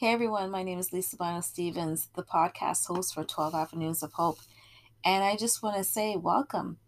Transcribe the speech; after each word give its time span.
Hey 0.00 0.14
everyone, 0.14 0.50
my 0.50 0.62
name 0.62 0.78
is 0.78 0.94
Lisa 0.94 1.18
Bino 1.18 1.42
Stevens, 1.42 2.08
the 2.16 2.22
podcast 2.22 2.86
host 2.86 3.12
for 3.12 3.22
12 3.22 3.54
Avenues 3.54 4.02
of 4.02 4.14
Hope. 4.14 4.38
And 5.04 5.22
I 5.22 5.36
just 5.36 5.62
want 5.62 5.76
to 5.76 5.84
say 5.84 6.16
welcome. 6.16 6.78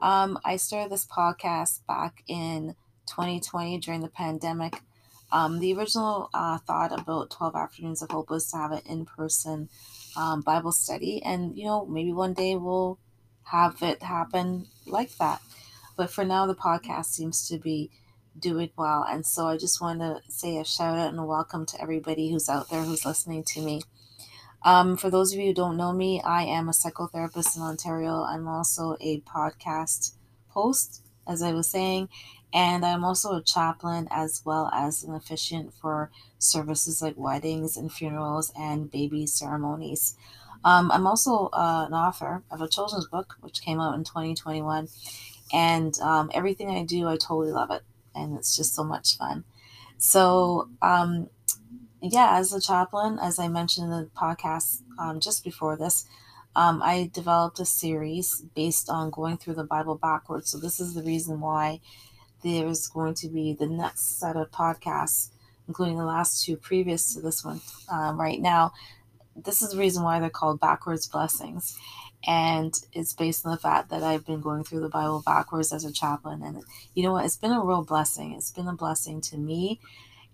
Um, 0.00 0.38
I 0.44 0.58
started 0.58 0.92
this 0.92 1.04
podcast 1.04 1.84
back 1.88 2.22
in 2.28 2.76
2020 3.06 3.78
during 3.78 4.00
the 4.00 4.06
pandemic. 4.06 4.80
Um, 5.32 5.58
the 5.58 5.74
original 5.74 6.30
uh, 6.32 6.58
thought 6.58 6.96
about 6.96 7.30
12 7.30 7.56
Afternoons 7.56 8.00
of 8.00 8.12
Hope 8.12 8.30
was 8.30 8.48
to 8.52 8.58
have 8.58 8.70
an 8.70 8.82
in 8.86 9.06
person 9.06 9.68
um, 10.16 10.42
Bible 10.42 10.70
study. 10.70 11.20
And, 11.24 11.58
you 11.58 11.64
know, 11.64 11.84
maybe 11.86 12.12
one 12.12 12.32
day 12.32 12.54
we'll 12.54 12.96
have 13.42 13.82
it 13.82 14.04
happen 14.04 14.68
like 14.86 15.16
that. 15.16 15.42
But 15.96 16.10
for 16.12 16.24
now, 16.24 16.46
the 16.46 16.54
podcast 16.54 17.06
seems 17.06 17.48
to 17.48 17.58
be 17.58 17.90
doing 18.38 18.70
well. 18.76 19.04
And 19.08 19.24
so 19.26 19.46
I 19.46 19.56
just 19.56 19.80
want 19.80 20.00
to 20.00 20.20
say 20.28 20.58
a 20.58 20.64
shout 20.64 20.98
out 20.98 21.10
and 21.10 21.18
a 21.18 21.24
welcome 21.24 21.66
to 21.66 21.80
everybody 21.80 22.30
who's 22.30 22.48
out 22.48 22.70
there 22.70 22.82
who's 22.82 23.04
listening 23.04 23.44
to 23.48 23.60
me. 23.60 23.82
Um, 24.64 24.96
for 24.96 25.10
those 25.10 25.32
of 25.32 25.40
you 25.40 25.46
who 25.46 25.54
don't 25.54 25.76
know 25.76 25.92
me, 25.92 26.20
I 26.22 26.44
am 26.44 26.68
a 26.68 26.72
psychotherapist 26.72 27.56
in 27.56 27.62
Ontario. 27.62 28.22
I'm 28.22 28.46
also 28.46 28.96
a 29.00 29.20
podcast 29.22 30.12
host, 30.48 31.02
as 31.26 31.42
I 31.42 31.52
was 31.52 31.68
saying, 31.68 32.08
and 32.52 32.84
I'm 32.84 33.04
also 33.04 33.34
a 33.34 33.42
chaplain 33.42 34.06
as 34.10 34.42
well 34.44 34.70
as 34.72 35.02
an 35.02 35.14
officiant 35.14 35.74
for 35.74 36.10
services 36.38 37.02
like 37.02 37.14
weddings 37.16 37.76
and 37.76 37.92
funerals 37.92 38.52
and 38.56 38.90
baby 38.90 39.26
ceremonies. 39.26 40.16
Um, 40.64 40.92
I'm 40.92 41.08
also 41.08 41.48
uh, 41.52 41.86
an 41.88 41.94
author 41.94 42.44
of 42.50 42.60
a 42.60 42.68
children's 42.68 43.08
book, 43.08 43.34
which 43.40 43.62
came 43.62 43.80
out 43.80 43.96
in 43.96 44.04
2021. 44.04 44.86
And 45.52 45.98
um, 46.00 46.30
everything 46.32 46.70
I 46.70 46.84
do, 46.84 47.08
I 47.08 47.16
totally 47.16 47.50
love 47.50 47.72
it 47.72 47.82
and 48.14 48.36
it's 48.36 48.56
just 48.56 48.74
so 48.74 48.84
much 48.84 49.16
fun. 49.16 49.44
So, 49.98 50.68
um, 50.80 51.28
yeah, 52.00 52.36
as 52.36 52.52
a 52.52 52.60
chaplain, 52.60 53.18
as 53.20 53.38
I 53.38 53.48
mentioned 53.48 53.92
in 53.92 53.98
the 53.98 54.10
podcast 54.16 54.82
um, 54.98 55.20
just 55.20 55.44
before 55.44 55.76
this, 55.76 56.06
um, 56.56 56.82
I 56.82 57.10
developed 57.12 57.60
a 57.60 57.64
series 57.64 58.42
based 58.54 58.90
on 58.90 59.10
going 59.10 59.36
through 59.36 59.54
the 59.54 59.64
Bible 59.64 59.94
backwards. 59.94 60.50
So, 60.50 60.58
this 60.58 60.80
is 60.80 60.94
the 60.94 61.02
reason 61.02 61.40
why 61.40 61.80
there's 62.42 62.88
going 62.88 63.14
to 63.14 63.28
be 63.28 63.54
the 63.54 63.68
next 63.68 64.18
set 64.18 64.36
of 64.36 64.50
podcasts, 64.50 65.30
including 65.68 65.96
the 65.96 66.04
last 66.04 66.44
two 66.44 66.56
previous 66.56 67.14
to 67.14 67.20
this 67.20 67.44
one 67.44 67.60
um, 67.90 68.20
right 68.20 68.40
now. 68.40 68.72
This 69.36 69.62
is 69.62 69.70
the 69.70 69.78
reason 69.78 70.02
why 70.02 70.20
they're 70.20 70.30
called 70.30 70.60
backwards 70.60 71.06
blessings 71.06 71.78
and 72.26 72.74
it's 72.92 73.12
based 73.12 73.44
on 73.44 73.52
the 73.52 73.58
fact 73.58 73.90
that 73.90 74.02
I've 74.02 74.24
been 74.24 74.40
going 74.40 74.64
through 74.64 74.80
the 74.80 74.88
Bible 74.88 75.22
backwards 75.24 75.72
as 75.72 75.84
a 75.84 75.92
chaplain. 75.92 76.42
And 76.42 76.62
you 76.94 77.02
know 77.02 77.12
what? 77.12 77.24
It's 77.24 77.36
been 77.36 77.52
a 77.52 77.64
real 77.64 77.82
blessing. 77.82 78.32
It's 78.32 78.52
been 78.52 78.68
a 78.68 78.74
blessing 78.74 79.20
to 79.22 79.36
me, 79.36 79.80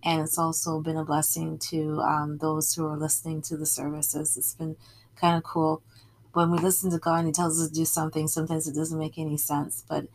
and 0.02 0.20
it's 0.20 0.38
also 0.38 0.80
been 0.80 0.96
a 0.96 1.04
blessing 1.04 1.58
to 1.70 2.00
um, 2.00 2.38
those 2.38 2.74
who 2.74 2.86
are 2.86 2.96
listening 2.96 3.42
to 3.42 3.56
the 3.56 3.66
services. 3.66 4.36
It's 4.36 4.54
been 4.54 4.76
kind 5.16 5.36
of 5.36 5.44
cool. 5.44 5.82
When 6.32 6.50
we 6.50 6.58
listen 6.58 6.90
to 6.90 6.98
God 6.98 7.20
and 7.20 7.28
He 7.28 7.32
tells 7.32 7.60
us 7.60 7.68
to 7.68 7.74
do 7.74 7.84
something, 7.84 8.28
sometimes 8.28 8.68
it 8.68 8.74
doesn't 8.74 8.98
make 8.98 9.18
any 9.18 9.38
sense, 9.38 9.84
but 9.88 10.06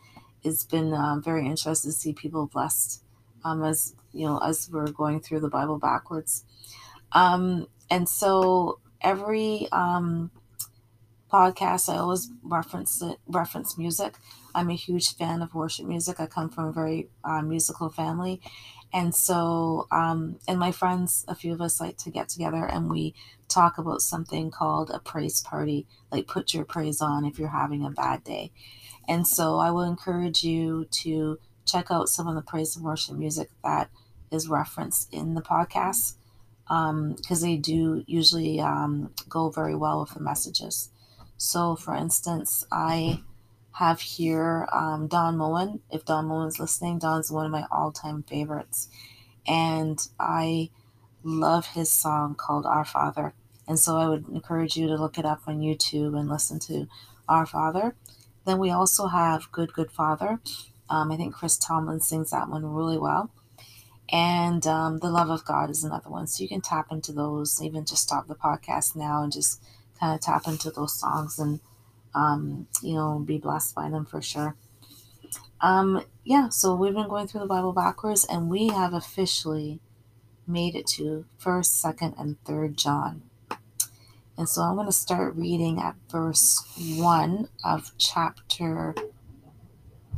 it's 0.42 0.64
been 0.64 0.92
um, 0.92 1.22
very 1.22 1.46
interesting 1.46 1.90
to 1.90 1.96
see 1.96 2.12
people 2.12 2.46
blessed 2.46 3.02
um, 3.44 3.64
as 3.64 3.94
you 4.12 4.26
know 4.26 4.38
as 4.38 4.70
we're 4.70 4.90
going 4.90 5.20
through 5.20 5.40
the 5.40 5.48
Bible 5.48 5.78
backwards. 5.78 6.44
Um, 7.12 7.66
and 7.90 8.08
so 8.08 8.78
every 9.00 9.68
um, 9.72 10.30
podcast, 11.34 11.92
I 11.92 11.98
always 11.98 12.30
reference 12.44 13.02
it, 13.02 13.18
reference 13.26 13.76
music. 13.76 14.14
I'm 14.54 14.70
a 14.70 14.74
huge 14.76 15.16
fan 15.16 15.42
of 15.42 15.52
worship 15.54 15.86
music. 15.86 16.20
I 16.20 16.26
come 16.26 16.48
from 16.48 16.66
a 16.66 16.72
very 16.72 17.08
uh, 17.24 17.42
musical 17.42 17.90
family, 17.90 18.40
and 18.92 19.12
so 19.14 19.88
um, 19.90 20.38
and 20.46 20.58
my 20.60 20.70
friends, 20.70 21.24
a 21.26 21.34
few 21.34 21.52
of 21.52 21.60
us 21.60 21.80
like 21.80 21.96
to 21.98 22.10
get 22.10 22.28
together 22.28 22.64
and 22.64 22.88
we 22.88 23.14
talk 23.48 23.78
about 23.78 24.00
something 24.00 24.50
called 24.50 24.90
a 24.90 25.00
praise 25.00 25.40
party. 25.40 25.86
Like 26.12 26.28
put 26.28 26.54
your 26.54 26.64
praise 26.64 27.00
on 27.00 27.24
if 27.24 27.38
you're 27.38 27.48
having 27.48 27.84
a 27.84 27.90
bad 27.90 28.22
day, 28.22 28.52
and 29.08 29.26
so 29.26 29.58
I 29.58 29.70
will 29.72 29.82
encourage 29.82 30.44
you 30.44 30.86
to 31.02 31.38
check 31.66 31.90
out 31.90 32.08
some 32.08 32.28
of 32.28 32.36
the 32.36 32.42
praise 32.42 32.76
and 32.76 32.84
worship 32.84 33.16
music 33.16 33.50
that 33.64 33.90
is 34.30 34.48
referenced 34.48 35.12
in 35.12 35.34
the 35.34 35.42
podcast 35.42 36.14
because 36.66 37.42
um, 37.42 37.48
they 37.48 37.56
do 37.56 38.04
usually 38.06 38.60
um, 38.60 39.10
go 39.28 39.50
very 39.50 39.74
well 39.76 40.00
with 40.00 40.14
the 40.14 40.20
messages. 40.20 40.90
So, 41.36 41.76
for 41.76 41.94
instance, 41.94 42.64
I 42.70 43.22
have 43.72 44.00
here 44.00 44.68
um, 44.72 45.08
Don 45.08 45.36
Moen. 45.36 45.80
If 45.90 46.04
Don 46.04 46.26
Moen's 46.26 46.60
listening, 46.60 46.98
Don's 46.98 47.30
one 47.30 47.46
of 47.46 47.52
my 47.52 47.66
all 47.70 47.92
time 47.92 48.22
favorites. 48.22 48.88
And 49.46 49.98
I 50.18 50.70
love 51.22 51.66
his 51.66 51.90
song 51.90 52.34
called 52.34 52.66
Our 52.66 52.84
Father. 52.84 53.34
And 53.66 53.78
so 53.78 53.96
I 53.96 54.08
would 54.08 54.28
encourage 54.28 54.76
you 54.76 54.86
to 54.88 54.96
look 54.96 55.18
it 55.18 55.24
up 55.24 55.42
on 55.46 55.60
YouTube 55.60 56.18
and 56.18 56.28
listen 56.28 56.58
to 56.60 56.86
Our 57.28 57.46
Father. 57.46 57.96
Then 58.46 58.58
we 58.58 58.70
also 58.70 59.08
have 59.08 59.50
Good, 59.50 59.72
Good 59.72 59.90
Father. 59.90 60.40
Um, 60.88 61.10
I 61.10 61.16
think 61.16 61.34
Chris 61.34 61.56
Tomlin 61.56 62.00
sings 62.00 62.30
that 62.30 62.48
one 62.48 62.64
really 62.64 62.98
well. 62.98 63.30
And 64.12 64.66
um, 64.66 64.98
The 64.98 65.10
Love 65.10 65.30
of 65.30 65.44
God 65.44 65.70
is 65.70 65.82
another 65.82 66.10
one. 66.10 66.26
So 66.26 66.42
you 66.42 66.48
can 66.48 66.60
tap 66.60 66.88
into 66.92 67.12
those, 67.12 67.60
even 67.62 67.86
just 67.86 68.02
stop 68.02 68.28
the 68.28 68.34
podcast 68.34 68.94
now 68.94 69.22
and 69.22 69.32
just 69.32 69.62
kind 69.98 70.14
of 70.14 70.20
tap 70.20 70.46
into 70.46 70.70
those 70.70 70.98
songs 70.98 71.38
and 71.38 71.60
um, 72.14 72.66
you 72.82 72.94
know 72.94 73.18
be 73.18 73.38
blessed 73.38 73.74
by 73.74 73.90
them 73.90 74.04
for 74.04 74.22
sure. 74.22 74.56
Um, 75.60 76.04
yeah, 76.24 76.48
so 76.50 76.74
we've 76.74 76.94
been 76.94 77.08
going 77.08 77.26
through 77.26 77.40
the 77.40 77.46
Bible 77.46 77.72
backwards, 77.72 78.26
and 78.28 78.50
we 78.50 78.68
have 78.68 78.92
officially 78.92 79.80
made 80.46 80.74
it 80.74 80.86
to 80.86 81.24
first, 81.38 81.80
second, 81.80 82.14
and 82.18 82.42
third 82.44 82.76
John. 82.76 83.22
And 84.36 84.48
so 84.48 84.62
I'm 84.62 84.74
going 84.74 84.86
to 84.86 84.92
start 84.92 85.36
reading 85.36 85.80
at 85.80 85.94
verse 86.10 86.62
1 86.96 87.48
of 87.64 87.92
chapter 87.98 88.94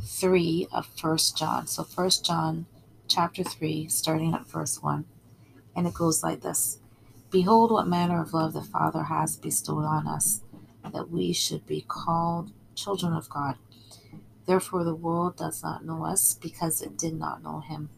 3 0.03 0.67
of 0.71 0.87
First 0.87 1.37
John. 1.37 1.67
So 1.67 1.83
First 1.83 2.25
John 2.25 2.65
chapter 3.07 3.43
3 3.43 3.87
starting 3.89 4.33
at 4.33 4.47
verse 4.47 4.81
1. 4.81 5.05
And 5.75 5.87
it 5.87 5.93
goes 5.93 6.23
like 6.23 6.41
this. 6.41 6.79
Behold, 7.29 7.71
what 7.71 7.87
manner 7.87 8.21
of 8.21 8.33
love 8.33 8.53
the 8.53 8.61
Father 8.61 9.03
has 9.03 9.35
bestowed 9.35 9.83
on 9.83 10.07
us, 10.07 10.41
that 10.93 11.09
we 11.09 11.33
should 11.33 11.65
be 11.65 11.81
called 11.81 12.51
children 12.73 13.13
of 13.13 13.29
God. 13.29 13.55
Therefore, 14.45 14.85
the 14.85 14.95
world 14.95 15.35
does 15.35 15.61
not 15.61 15.83
know 15.83 16.05
us, 16.05 16.35
because 16.41 16.81
it 16.81 16.97
did 16.97 17.19
not 17.19 17.43
know 17.43 17.59
him. 17.59 17.89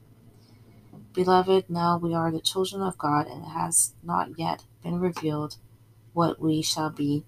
Beloved, 1.13 1.69
now 1.69 1.97
we 1.97 2.13
are 2.15 2.31
the 2.31 2.39
children 2.39 2.81
of 2.81 2.97
God, 2.97 3.27
and 3.27 3.43
it 3.43 3.49
has 3.49 3.93
not 4.01 4.39
yet 4.39 4.63
been 4.81 4.99
revealed 4.99 5.57
what 6.13 6.41
we 6.41 6.63
shall 6.63 6.89
be. 6.89 7.23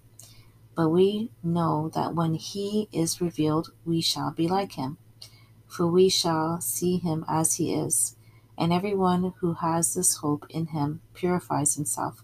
But 0.74 0.88
we 0.88 1.30
know 1.42 1.88
that 1.94 2.14
when 2.14 2.34
he 2.34 2.88
is 2.92 3.20
revealed, 3.20 3.72
we 3.84 4.00
shall 4.00 4.32
be 4.32 4.48
like 4.48 4.72
him, 4.72 4.98
for 5.68 5.86
we 5.86 6.08
shall 6.08 6.60
see 6.60 6.98
him 6.98 7.24
as 7.28 7.54
he 7.54 7.74
is. 7.74 8.16
And 8.62 8.72
everyone 8.72 9.34
who 9.40 9.54
has 9.54 9.92
this 9.92 10.18
hope 10.18 10.46
in 10.48 10.68
him 10.68 11.00
purifies 11.14 11.74
himself, 11.74 12.22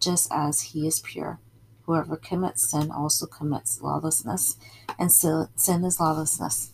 just 0.00 0.26
as 0.32 0.60
he 0.72 0.84
is 0.84 0.98
pure. 0.98 1.38
Whoever 1.84 2.16
commits 2.16 2.68
sin 2.68 2.90
also 2.90 3.26
commits 3.26 3.80
lawlessness, 3.80 4.56
and 4.98 5.12
sin 5.12 5.84
is 5.84 6.00
lawlessness. 6.00 6.72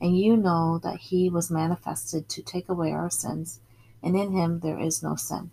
And 0.00 0.16
you 0.16 0.36
know 0.36 0.78
that 0.78 0.98
he 1.10 1.28
was 1.28 1.50
manifested 1.50 2.28
to 2.28 2.40
take 2.40 2.68
away 2.68 2.92
our 2.92 3.10
sins, 3.10 3.58
and 4.00 4.14
in 4.14 4.30
him 4.30 4.60
there 4.60 4.78
is 4.78 5.02
no 5.02 5.16
sin. 5.16 5.50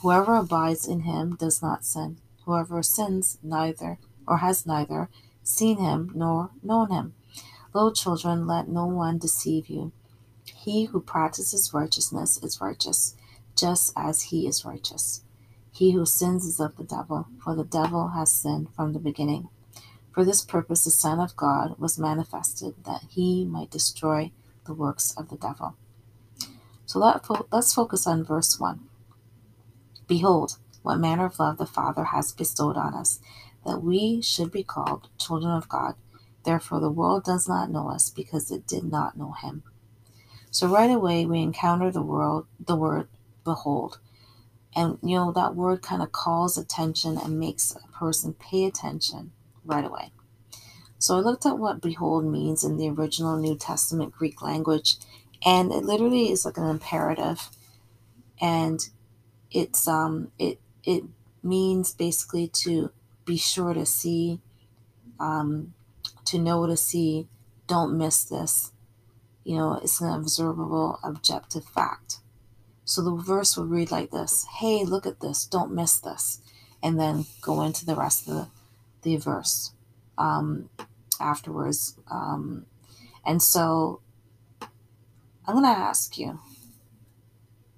Whoever 0.00 0.36
abides 0.36 0.86
in 0.86 1.00
him 1.00 1.34
does 1.34 1.60
not 1.60 1.84
sin. 1.84 2.18
Whoever 2.44 2.84
sins 2.84 3.38
neither, 3.42 3.98
or 4.28 4.36
has 4.36 4.64
neither, 4.64 5.08
seen 5.42 5.78
him 5.78 6.12
nor 6.14 6.50
known 6.62 6.92
him. 6.92 7.14
Little 7.74 7.92
children, 7.92 8.46
let 8.46 8.68
no 8.68 8.86
one 8.86 9.18
deceive 9.18 9.66
you. 9.66 9.90
He 10.64 10.84
who 10.84 11.00
practices 11.00 11.74
righteousness 11.74 12.38
is 12.40 12.60
righteous, 12.60 13.16
just 13.56 13.92
as 13.96 14.22
he 14.22 14.46
is 14.46 14.64
righteous. 14.64 15.24
He 15.72 15.90
who 15.90 16.06
sins 16.06 16.44
is 16.46 16.60
of 16.60 16.76
the 16.76 16.84
devil, 16.84 17.26
for 17.42 17.56
the 17.56 17.64
devil 17.64 18.10
has 18.10 18.32
sinned 18.32 18.68
from 18.76 18.92
the 18.92 19.00
beginning. 19.00 19.48
For 20.12 20.24
this 20.24 20.44
purpose 20.44 20.84
the 20.84 20.92
Son 20.92 21.18
of 21.18 21.34
God 21.34 21.80
was 21.80 21.98
manifested, 21.98 22.74
that 22.84 23.02
he 23.10 23.44
might 23.44 23.72
destroy 23.72 24.30
the 24.64 24.72
works 24.72 25.12
of 25.16 25.30
the 25.30 25.36
devil. 25.36 25.74
So 26.86 27.00
let, 27.00 27.26
let's 27.50 27.74
focus 27.74 28.06
on 28.06 28.22
verse 28.22 28.60
1. 28.60 28.82
Behold, 30.06 30.58
what 30.82 30.98
manner 30.98 31.24
of 31.24 31.40
love 31.40 31.58
the 31.58 31.66
Father 31.66 32.04
has 32.04 32.30
bestowed 32.30 32.76
on 32.76 32.94
us, 32.94 33.18
that 33.66 33.82
we 33.82 34.22
should 34.22 34.52
be 34.52 34.62
called 34.62 35.08
children 35.18 35.50
of 35.50 35.68
God. 35.68 35.96
Therefore, 36.44 36.78
the 36.78 36.88
world 36.88 37.24
does 37.24 37.48
not 37.48 37.68
know 37.68 37.90
us 37.90 38.10
because 38.10 38.52
it 38.52 38.64
did 38.68 38.84
not 38.84 39.18
know 39.18 39.32
him. 39.32 39.64
So 40.52 40.68
right 40.68 40.90
away 40.90 41.26
we 41.26 41.40
encounter 41.40 41.90
the 41.90 42.02
world 42.02 42.46
the 42.64 42.76
word 42.76 43.08
behold. 43.42 43.98
And 44.76 44.98
you 45.02 45.16
know 45.16 45.32
that 45.32 45.56
word 45.56 45.82
kind 45.82 46.02
of 46.02 46.12
calls 46.12 46.58
attention 46.58 47.18
and 47.18 47.40
makes 47.40 47.74
a 47.74 47.88
person 47.92 48.34
pay 48.34 48.66
attention 48.66 49.32
right 49.64 49.84
away. 49.84 50.12
So 50.98 51.16
I 51.16 51.20
looked 51.20 51.46
at 51.46 51.58
what 51.58 51.80
behold 51.80 52.26
means 52.26 52.62
in 52.62 52.76
the 52.76 52.90
original 52.90 53.38
New 53.38 53.56
Testament 53.56 54.12
Greek 54.12 54.42
language, 54.42 54.98
and 55.44 55.72
it 55.72 55.84
literally 55.84 56.30
is 56.30 56.44
like 56.44 56.58
an 56.58 56.68
imperative. 56.68 57.48
And 58.40 58.86
it's 59.50 59.88
um 59.88 60.32
it 60.38 60.60
it 60.84 61.04
means 61.42 61.94
basically 61.94 62.48
to 62.48 62.92
be 63.24 63.38
sure 63.38 63.72
to 63.72 63.86
see, 63.86 64.40
um, 65.18 65.74
to 66.26 66.38
know 66.38 66.66
to 66.66 66.76
see. 66.76 67.26
Don't 67.68 67.96
miss 67.96 68.24
this. 68.24 68.71
You 69.44 69.56
know, 69.56 69.74
it's 69.82 70.00
an 70.00 70.12
observable, 70.12 70.98
objective 71.02 71.64
fact. 71.64 72.18
So 72.84 73.02
the 73.02 73.14
verse 73.14 73.56
would 73.56 73.70
read 73.70 73.90
like 73.90 74.10
this 74.10 74.46
Hey, 74.58 74.84
look 74.84 75.06
at 75.06 75.20
this. 75.20 75.46
Don't 75.46 75.74
miss 75.74 75.98
this. 75.98 76.40
And 76.82 76.98
then 76.98 77.26
go 77.40 77.62
into 77.62 77.86
the 77.86 77.94
rest 77.94 78.28
of 78.28 78.34
the, 78.34 78.48
the 79.02 79.16
verse 79.16 79.72
um, 80.18 80.68
afterwards. 81.20 81.96
Um, 82.10 82.66
and 83.24 83.40
so 83.40 84.00
I'm 85.46 85.54
going 85.54 85.64
to 85.64 85.80
ask 85.80 86.18
you 86.18 86.40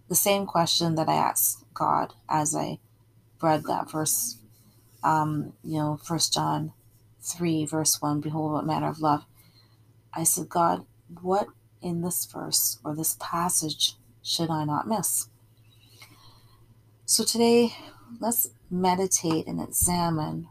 the 0.08 0.14
same 0.14 0.46
question 0.46 0.94
that 0.94 1.08
I 1.08 1.14
asked 1.14 1.64
God 1.74 2.14
as 2.28 2.54
I 2.54 2.78
read 3.42 3.64
that 3.64 3.90
verse, 3.90 4.38
um, 5.02 5.52
you 5.62 5.78
know, 5.78 5.98
First 6.02 6.32
John 6.32 6.72
3, 7.20 7.66
verse 7.66 8.00
1 8.00 8.20
Behold, 8.20 8.52
what 8.52 8.66
manner 8.66 8.88
of 8.88 9.00
love. 9.00 9.24
I 10.12 10.24
said, 10.24 10.48
God, 10.48 10.86
what 11.22 11.48
in 11.82 12.02
this 12.02 12.24
verse 12.24 12.78
or 12.84 12.94
this 12.94 13.16
passage 13.20 13.94
should 14.22 14.50
I 14.50 14.64
not 14.64 14.88
miss? 14.88 15.28
So 17.06 17.24
today, 17.24 17.74
let's 18.20 18.50
meditate 18.70 19.46
and 19.46 19.60
examine 19.60 20.48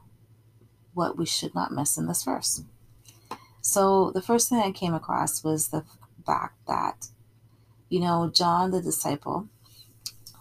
what 0.93 1.17
we 1.17 1.25
should 1.25 1.55
not 1.55 1.71
miss 1.71 1.97
in 1.97 2.07
this 2.07 2.23
verse. 2.23 2.61
So, 3.61 4.11
the 4.11 4.21
first 4.21 4.49
thing 4.49 4.59
I 4.59 4.71
came 4.71 4.93
across 4.93 5.43
was 5.43 5.69
the 5.69 5.85
fact 6.25 6.57
that, 6.67 7.07
you 7.89 7.99
know, 7.99 8.29
John 8.33 8.71
the 8.71 8.81
disciple 8.81 9.47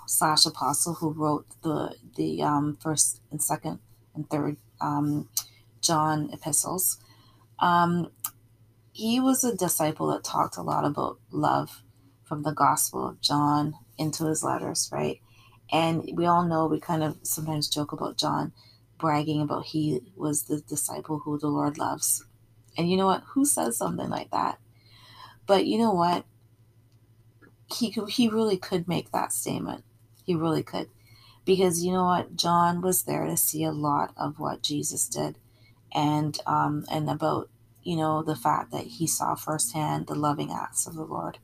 slash 0.06 0.44
apostle 0.44 0.94
who 0.94 1.10
wrote 1.10 1.46
the 1.62 1.94
the 2.16 2.42
um, 2.42 2.76
first 2.80 3.20
and 3.30 3.42
second 3.42 3.78
and 4.14 4.28
third 4.28 4.56
um, 4.80 5.28
John 5.80 6.30
epistles, 6.32 6.98
um, 7.58 8.10
he 8.92 9.20
was 9.20 9.42
a 9.42 9.56
disciple 9.56 10.08
that 10.08 10.24
talked 10.24 10.56
a 10.56 10.62
lot 10.62 10.84
about 10.84 11.18
love 11.30 11.82
from 12.22 12.42
the 12.42 12.52
Gospel 12.52 13.08
of 13.08 13.20
John 13.20 13.74
into 13.98 14.26
his 14.26 14.42
letters, 14.42 14.88
right? 14.92 15.20
And 15.70 16.08
we 16.14 16.26
all 16.26 16.44
know 16.44 16.66
we 16.66 16.80
kind 16.80 17.02
of 17.02 17.18
sometimes 17.22 17.68
joke 17.68 17.92
about 17.92 18.18
John 18.18 18.52
bragging 18.98 19.40
about 19.40 19.66
he 19.66 20.00
was 20.14 20.44
the 20.44 20.60
disciple 20.60 21.20
who 21.20 21.38
the 21.38 21.48
Lord 21.48 21.78
loves. 21.78 22.24
And 22.76 22.90
you 22.90 22.96
know 22.96 23.06
what? 23.06 23.24
Who 23.34 23.44
says 23.44 23.76
something 23.76 24.08
like 24.08 24.30
that? 24.30 24.58
But 25.46 25.66
you 25.66 25.78
know 25.78 25.92
what? 25.92 26.24
He 27.74 27.90
could, 27.90 28.10
he 28.10 28.28
really 28.28 28.58
could 28.58 28.86
make 28.86 29.10
that 29.10 29.32
statement. 29.32 29.84
He 30.24 30.34
really 30.34 30.62
could. 30.62 30.88
Because 31.44 31.82
you 31.82 31.92
know 31.92 32.04
what? 32.04 32.36
John 32.36 32.80
was 32.82 33.02
there 33.02 33.26
to 33.26 33.36
see 33.36 33.64
a 33.64 33.72
lot 33.72 34.12
of 34.16 34.38
what 34.38 34.62
Jesus 34.62 35.08
did 35.08 35.38
and 35.94 36.38
um 36.46 36.84
and 36.90 37.08
about 37.10 37.48
you 37.82 37.96
know 37.96 38.22
the 38.22 38.36
fact 38.36 38.70
that 38.72 38.84
he 38.84 39.06
saw 39.06 39.34
firsthand 39.34 40.06
the 40.06 40.14
loving 40.14 40.52
acts 40.52 40.86
of 40.86 40.94
the 40.94 41.04
Lord. 41.04 41.38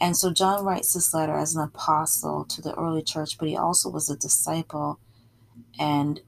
And 0.00 0.16
so 0.16 0.32
John 0.32 0.64
writes 0.64 0.92
this 0.92 1.14
letter 1.14 1.36
as 1.36 1.54
an 1.54 1.62
apostle 1.62 2.44
to 2.46 2.60
the 2.60 2.74
early 2.74 3.02
church, 3.02 3.38
but 3.38 3.48
he 3.48 3.56
also 3.56 3.88
was 3.88 4.10
a 4.10 4.16
disciple 4.16 4.98
and, 5.78 6.20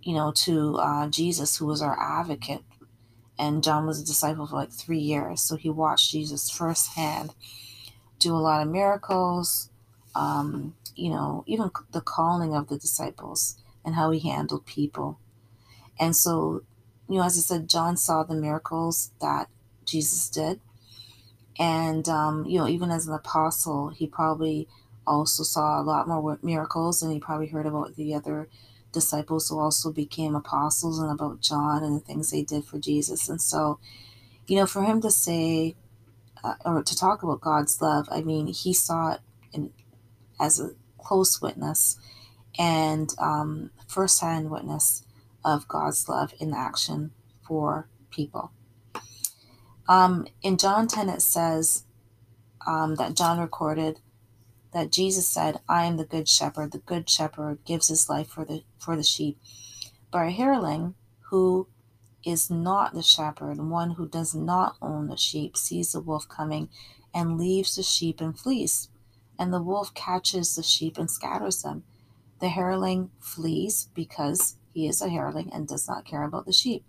you 0.00 0.14
know, 0.14 0.32
to 0.44 0.76
uh, 0.76 1.08
Jesus, 1.08 1.56
who 1.56 1.66
was 1.66 1.82
our 1.82 1.98
advocate. 2.00 2.62
And 3.38 3.64
John 3.64 3.84
was 3.84 4.00
a 4.00 4.06
disciple 4.06 4.46
for 4.46 4.54
like 4.54 4.72
three 4.72 5.00
years. 5.00 5.42
So 5.42 5.56
he 5.56 5.68
watched 5.68 6.12
Jesus 6.12 6.50
firsthand 6.50 7.34
do 8.18 8.34
a 8.34 8.38
lot 8.38 8.62
of 8.62 8.72
miracles, 8.72 9.70
um, 10.14 10.74
you 10.94 11.10
know, 11.10 11.44
even 11.46 11.70
the 11.92 12.00
calling 12.00 12.54
of 12.54 12.68
the 12.68 12.78
disciples 12.78 13.56
and 13.84 13.94
how 13.94 14.10
he 14.10 14.20
handled 14.20 14.66
people. 14.66 15.18
And 15.98 16.14
so, 16.14 16.62
you 17.08 17.16
know, 17.16 17.24
as 17.24 17.36
I 17.36 17.40
said, 17.40 17.68
John 17.68 17.96
saw 17.96 18.22
the 18.22 18.34
miracles 18.34 19.12
that 19.20 19.48
Jesus 19.84 20.28
did 20.28 20.60
and, 21.58 22.08
um, 22.08 22.44
you 22.46 22.58
know, 22.58 22.68
even 22.68 22.90
as 22.90 23.06
an 23.06 23.14
apostle, 23.14 23.88
he 23.88 24.06
probably 24.06 24.68
also 25.06 25.42
saw 25.42 25.80
a 25.80 25.82
lot 25.82 26.08
more 26.08 26.38
miracles 26.42 27.02
and 27.02 27.12
he 27.12 27.18
probably 27.18 27.46
heard 27.46 27.66
about 27.66 27.96
the 27.96 28.14
other 28.14 28.48
disciples 28.92 29.48
who 29.48 29.58
also 29.58 29.92
became 29.92 30.34
apostles 30.34 30.98
and 30.98 31.10
about 31.10 31.40
John 31.40 31.82
and 31.82 31.96
the 31.96 32.04
things 32.04 32.30
they 32.30 32.42
did 32.42 32.64
for 32.64 32.78
Jesus. 32.78 33.28
And 33.28 33.40
so, 33.40 33.78
you 34.46 34.56
know, 34.56 34.66
for 34.66 34.82
him 34.82 35.00
to 35.02 35.10
say 35.10 35.76
uh, 36.44 36.54
or 36.64 36.82
to 36.82 36.96
talk 36.96 37.22
about 37.22 37.40
God's 37.40 37.80
love, 37.80 38.08
I 38.10 38.20
mean, 38.20 38.48
he 38.48 38.74
saw 38.74 39.12
it 39.12 39.20
in, 39.52 39.72
as 40.38 40.60
a 40.60 40.70
close 40.98 41.40
witness 41.40 41.98
and 42.58 43.14
um, 43.18 43.70
firsthand 43.86 44.50
witness 44.50 45.02
of 45.46 45.68
God's 45.68 46.08
love 46.08 46.34
in 46.40 46.52
action 46.52 47.12
for 47.46 47.88
people. 48.10 48.50
Um, 49.88 50.26
in 50.42 50.58
John 50.58 50.88
10, 50.88 51.08
it 51.08 51.22
says 51.22 51.84
um, 52.66 52.96
that 52.96 53.14
John 53.14 53.38
recorded 53.38 54.00
that 54.72 54.90
Jesus 54.90 55.28
said, 55.28 55.60
I 55.68 55.84
am 55.84 55.96
the 55.96 56.04
good 56.04 56.28
shepherd. 56.28 56.72
The 56.72 56.78
good 56.78 57.08
shepherd 57.08 57.64
gives 57.64 57.86
his 57.86 58.08
life 58.08 58.26
for 58.26 58.44
the, 58.44 58.64
for 58.78 58.96
the 58.96 59.04
sheep. 59.04 59.38
But 60.10 60.26
a 60.26 60.32
hireling 60.32 60.96
who 61.30 61.68
is 62.24 62.50
not 62.50 62.92
the 62.92 63.02
shepherd, 63.02 63.58
one 63.58 63.92
who 63.92 64.08
does 64.08 64.34
not 64.34 64.76
own 64.82 65.06
the 65.06 65.16
sheep, 65.16 65.56
sees 65.56 65.92
the 65.92 66.00
wolf 66.00 66.28
coming 66.28 66.68
and 67.14 67.38
leaves 67.38 67.76
the 67.76 67.84
sheep 67.84 68.20
and 68.20 68.36
flees. 68.36 68.88
And 69.38 69.52
the 69.52 69.62
wolf 69.62 69.94
catches 69.94 70.56
the 70.56 70.64
sheep 70.64 70.98
and 70.98 71.08
scatters 71.08 71.62
them. 71.62 71.84
The 72.40 72.48
hireling 72.48 73.10
flees 73.20 73.88
because 73.94 74.56
he 74.76 74.86
is 74.86 75.00
a 75.00 75.08
hireling 75.08 75.50
and 75.54 75.66
does 75.66 75.88
not 75.88 76.04
care 76.04 76.22
about 76.22 76.44
the 76.44 76.52
sheep. 76.52 76.84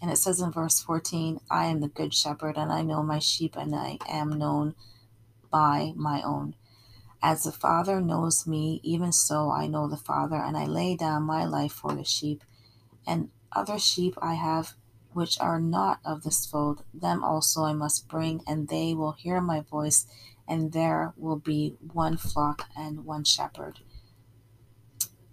And 0.00 0.08
it 0.08 0.18
says 0.18 0.40
in 0.40 0.52
verse 0.52 0.80
14, 0.80 1.40
I 1.50 1.66
am 1.66 1.80
the 1.80 1.88
good 1.88 2.14
shepherd, 2.14 2.56
and 2.56 2.70
I 2.70 2.82
know 2.82 3.02
my 3.02 3.18
sheep, 3.18 3.56
and 3.56 3.74
I 3.74 3.98
am 4.08 4.38
known 4.38 4.76
by 5.50 5.92
my 5.96 6.22
own. 6.22 6.54
As 7.20 7.42
the 7.42 7.50
Father 7.50 8.00
knows 8.00 8.46
me, 8.46 8.80
even 8.84 9.10
so 9.10 9.50
I 9.50 9.66
know 9.66 9.88
the 9.88 9.96
Father, 9.96 10.36
and 10.36 10.56
I 10.56 10.64
lay 10.64 10.94
down 10.94 11.24
my 11.24 11.44
life 11.44 11.72
for 11.72 11.92
the 11.92 12.04
sheep. 12.04 12.44
And 13.04 13.30
other 13.50 13.80
sheep 13.80 14.14
I 14.22 14.34
have 14.34 14.74
which 15.12 15.40
are 15.40 15.58
not 15.58 15.98
of 16.04 16.22
this 16.22 16.46
fold, 16.46 16.84
them 16.94 17.24
also 17.24 17.64
I 17.64 17.72
must 17.72 18.06
bring, 18.06 18.44
and 18.46 18.68
they 18.68 18.94
will 18.94 19.12
hear 19.18 19.40
my 19.40 19.60
voice, 19.60 20.06
and 20.46 20.70
there 20.70 21.14
will 21.16 21.40
be 21.40 21.74
one 21.92 22.16
flock 22.16 22.68
and 22.76 23.04
one 23.04 23.24
shepherd. 23.24 23.80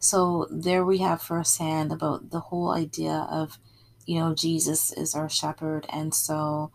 So 0.07 0.47
there 0.49 0.85
we 0.85 0.99
have 0.99 1.21
firsthand 1.21 1.91
about 1.91 2.31
the 2.31 2.39
whole 2.39 2.71
idea 2.71 3.27
of 3.29 3.59
you 4.07 4.19
know, 4.19 4.33
Jesus 4.33 4.91
is 4.93 5.13
our 5.13 5.29
shepherd. 5.29 5.85
And 5.89 6.15
so 6.15 6.71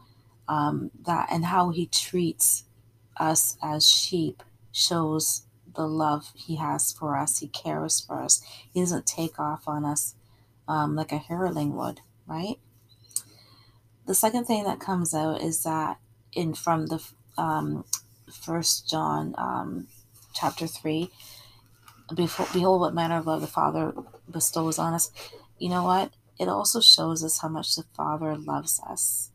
um, 0.46 0.90
that 1.06 1.28
and 1.32 1.46
how 1.46 1.70
he 1.70 1.86
treats 1.86 2.64
us 3.16 3.56
as 3.62 3.88
sheep 3.88 4.42
shows 4.70 5.44
the 5.74 5.88
love 5.88 6.30
he 6.34 6.56
has 6.56 6.92
for 6.92 7.16
us. 7.16 7.38
He 7.38 7.48
cares 7.48 8.00
for 8.00 8.20
us. 8.20 8.42
He 8.72 8.80
doesn't 8.80 9.06
take 9.06 9.40
off 9.40 9.66
on 9.66 9.84
us 9.84 10.14
um, 10.68 10.94
like 10.94 11.10
a 11.10 11.18
hireling 11.18 11.74
would, 11.74 12.02
right? 12.26 12.56
The 14.06 14.14
second 14.14 14.44
thing 14.44 14.64
that 14.64 14.78
comes 14.78 15.14
out 15.14 15.40
is 15.40 15.62
that 15.62 15.98
in 16.32 16.52
from 16.52 16.86
the 16.86 17.02
um, 17.38 17.84
First 18.30 18.90
John 18.90 19.34
um, 19.38 19.86
chapter 20.34 20.66
three, 20.66 21.10
behold 22.14 22.80
what 22.80 22.94
manner 22.94 23.18
of 23.18 23.26
love 23.26 23.40
the 23.40 23.46
Father 23.46 23.92
bestows 24.30 24.78
on 24.78 24.94
us. 24.94 25.10
You 25.58 25.68
know 25.68 25.84
what? 25.84 26.12
it 26.42 26.48
also 26.48 26.80
shows 26.80 27.22
us 27.22 27.40
how 27.40 27.48
much 27.48 27.76
the 27.76 27.84
Father 27.96 28.36
loves 28.36 28.80
us. 28.88 29.30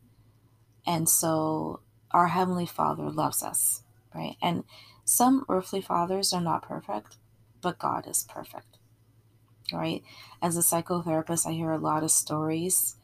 And 0.85 1.07
so 1.07 1.79
our 2.11 2.27
Heavenly 2.27 2.65
Father 2.65 3.09
loves 3.09 3.43
us, 3.43 3.83
right? 4.13 4.35
And 4.41 4.65
some 5.05 5.45
earthly 5.47 5.81
fathers 5.81 6.33
are 6.33 6.41
not 6.41 6.67
perfect, 6.67 7.15
but 7.61 7.79
God 7.79 8.07
is 8.07 8.25
perfect, 8.27 8.77
right? 9.71 10.03
As 10.41 10.57
a 10.57 10.61
psychotherapist, 10.61 11.47
I 11.47 11.53
hear 11.53 11.71
a 11.71 11.77
lot 11.77 12.03
of 12.03 12.11
stories. 12.11 12.95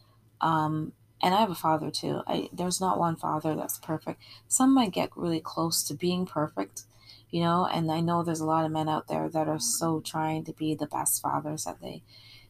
Um, 0.42 0.92
and 1.24 1.34
I 1.34 1.40
have 1.40 1.50
a 1.50 1.56
father 1.56 1.90
too. 1.90 2.22
I, 2.28 2.50
there's 2.52 2.82
not 2.82 3.00
one 3.00 3.16
father 3.16 3.56
that's 3.56 3.80
perfect. 3.80 4.22
Some 4.50 4.74
might 4.74 4.92
get 4.92 5.16
really 5.16 5.40
close 5.40 5.82
to 5.86 5.94
being 5.94 6.26
perfect, 6.26 6.84
you 7.30 7.42
know, 7.42 7.66
and 7.66 7.90
I 7.90 8.02
know 8.02 8.24
there's 8.24 8.42
a 8.42 8.46
lot 8.46 8.66
of 8.66 8.72
men 8.72 8.90
out 8.90 9.08
there 9.08 9.30
that 9.30 9.48
are 9.48 9.60
so 9.60 10.02
trying 10.02 10.44
to 10.44 10.54
be 10.54 10.76
the 10.76 10.86
best 10.86 11.22
fathers 11.22 11.64
that 11.64 11.82
they 11.82 12.04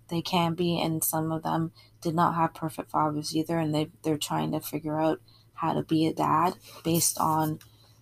they 0.10 0.22
can 0.22 0.54
be, 0.54 0.82
and 0.82 1.04
some 1.04 1.32
of 1.32 1.44
them 1.44 1.72
did 2.02 2.14
not 2.14 2.36
have 2.36 2.54
perfect 2.54 2.92
fathers 2.92 3.36
either, 3.36 3.60
and 3.60 3.74
they 3.74 3.90
they're 4.04 4.18
trying 4.18 4.52
to 4.52 4.60
figure 4.60 5.00
out 5.00 5.22
how 5.54 5.74
to 5.74 5.84
be 5.84 6.08
a 6.08 6.14
dad 6.14 6.56
based 6.84 7.18
on, 7.20 7.60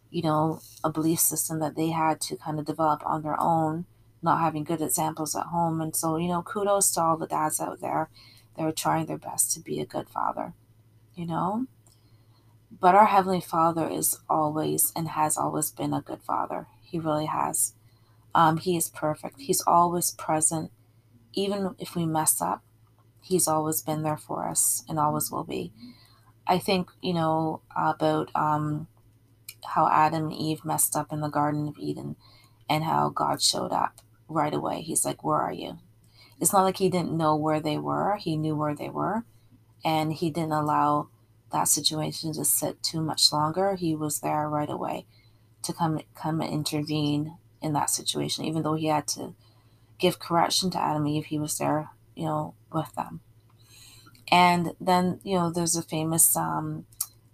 you 0.09 0.23
know, 0.23 0.61
a 0.83 0.89
belief 0.89 1.19
system 1.19 1.59
that 1.59 1.75
they 1.75 1.89
had 1.89 2.21
to 2.21 2.37
kind 2.37 2.59
of 2.59 2.65
develop 2.65 3.05
on 3.05 3.21
their 3.21 3.39
own, 3.39 3.85
not 4.23 4.39
having 4.39 4.63
good 4.63 4.81
examples 4.81 5.35
at 5.35 5.47
home. 5.47 5.81
And 5.81 5.95
so, 5.95 6.17
you 6.17 6.29
know, 6.29 6.41
kudos 6.41 6.91
to 6.93 7.01
all 7.01 7.17
the 7.17 7.27
dads 7.27 7.59
out 7.59 7.81
there 7.81 8.09
they're 8.55 8.71
trying 8.71 9.05
their 9.05 9.17
best 9.17 9.51
to 9.53 9.59
be 9.59 9.79
a 9.79 9.85
good 9.85 10.09
father, 10.09 10.53
you 11.21 11.27
know. 11.27 11.67
But 12.71 12.95
our 12.95 13.05
Heavenly 13.05 13.41
Father 13.41 13.87
is 13.87 14.17
always 14.27 14.91
and 14.95 15.09
has 15.09 15.37
always 15.37 15.69
been 15.69 15.93
a 15.93 16.01
good 16.01 16.21
father. 16.23 16.67
He 16.81 16.97
really 16.97 17.27
has. 17.27 17.73
Um, 18.33 18.57
he 18.57 18.75
is 18.75 18.89
perfect. 18.89 19.41
He's 19.41 19.61
always 19.67 20.11
present. 20.11 20.71
Even 21.33 21.75
if 21.77 21.95
we 21.95 22.05
mess 22.05 22.41
up, 22.41 22.63
He's 23.23 23.47
always 23.47 23.81
been 23.81 24.01
there 24.01 24.17
for 24.17 24.47
us 24.47 24.83
and 24.89 24.99
always 24.99 25.31
will 25.31 25.43
be. 25.43 25.71
I 26.47 26.57
think, 26.57 26.89
you 27.01 27.13
know, 27.13 27.61
about 27.75 28.31
um, 28.35 28.87
how 29.63 29.87
Adam 29.87 30.25
and 30.25 30.33
Eve 30.33 30.65
messed 30.65 30.95
up 30.95 31.13
in 31.13 31.21
the 31.21 31.29
Garden 31.29 31.67
of 31.67 31.77
Eden 31.77 32.15
and 32.67 32.83
how 32.83 33.09
God 33.09 33.41
showed 33.41 33.71
up 33.71 34.01
right 34.27 34.53
away. 34.53 34.81
He's 34.81 35.05
like, 35.05 35.23
Where 35.23 35.37
are 35.37 35.53
you? 35.53 35.77
It's 36.39 36.51
not 36.51 36.63
like 36.63 36.77
he 36.77 36.89
didn't 36.89 37.15
know 37.15 37.35
where 37.35 37.59
they 37.59 37.77
were, 37.77 38.17
he 38.17 38.35
knew 38.35 38.55
where 38.55 38.75
they 38.75 38.89
were. 38.89 39.23
And 39.83 40.13
he 40.13 40.29
didn't 40.29 40.51
allow 40.51 41.09
that 41.51 41.67
situation 41.67 42.33
to 42.33 42.45
sit 42.45 42.81
too 42.83 43.01
much 43.01 43.31
longer. 43.31 43.75
He 43.75 43.95
was 43.95 44.19
there 44.19 44.47
right 44.47 44.69
away 44.69 45.05
to 45.63 45.73
come 45.73 46.01
come 46.15 46.41
and 46.41 46.51
intervene 46.51 47.37
in 47.61 47.73
that 47.73 47.89
situation, 47.89 48.45
even 48.45 48.63
though 48.63 48.73
he 48.73 48.87
had 48.87 49.07
to 49.07 49.33
give 49.99 50.19
correction 50.19 50.71
to 50.71 50.81
Adam 50.81 51.05
Eve, 51.07 51.25
he 51.25 51.37
was 51.37 51.57
there, 51.57 51.89
you 52.15 52.25
know, 52.25 52.55
with 52.73 52.93
them. 52.95 53.21
And 54.31 54.73
then, 54.79 55.19
you 55.23 55.35
know, 55.35 55.51
there's 55.51 55.75
a 55.75 55.83
famous 55.83 56.35
um, 56.35 56.85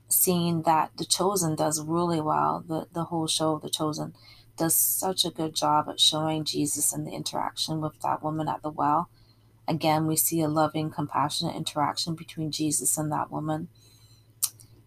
scene 0.10 0.63
that 0.63 0.92
The 0.98 1.06
Chosen 1.06 1.56
does 1.56 1.82
really 1.82 2.20
well. 2.20 2.63
The 2.68 2.88
the 2.92 3.06
whole 3.06 3.27
show, 3.27 3.60
The 3.60 3.70
Chosen, 3.70 4.13
does 4.58 4.75
such 4.75 5.24
a 5.24 5.32
good 5.32 5.56
job 5.56 5.88
at 5.88 6.00
showing 6.00 6.44
Jesus 6.44 6.92
and 6.92 7.08
the 7.08 7.12
interaction 7.12 7.80
with 7.80 8.00
that 8.01 8.22
woman 8.24 8.50
at 8.50 8.62
the 8.63 8.70
well. 8.70 9.10
Again, 9.68 10.08
we 10.08 10.16
see 10.16 10.42
a 10.42 10.48
loving, 10.48 10.90
compassionate 10.90 11.56
interaction 11.56 12.16
between 12.16 12.52
Jesus 12.52 12.98
and 12.98 13.12
that 13.12 13.32
woman. 13.32 13.68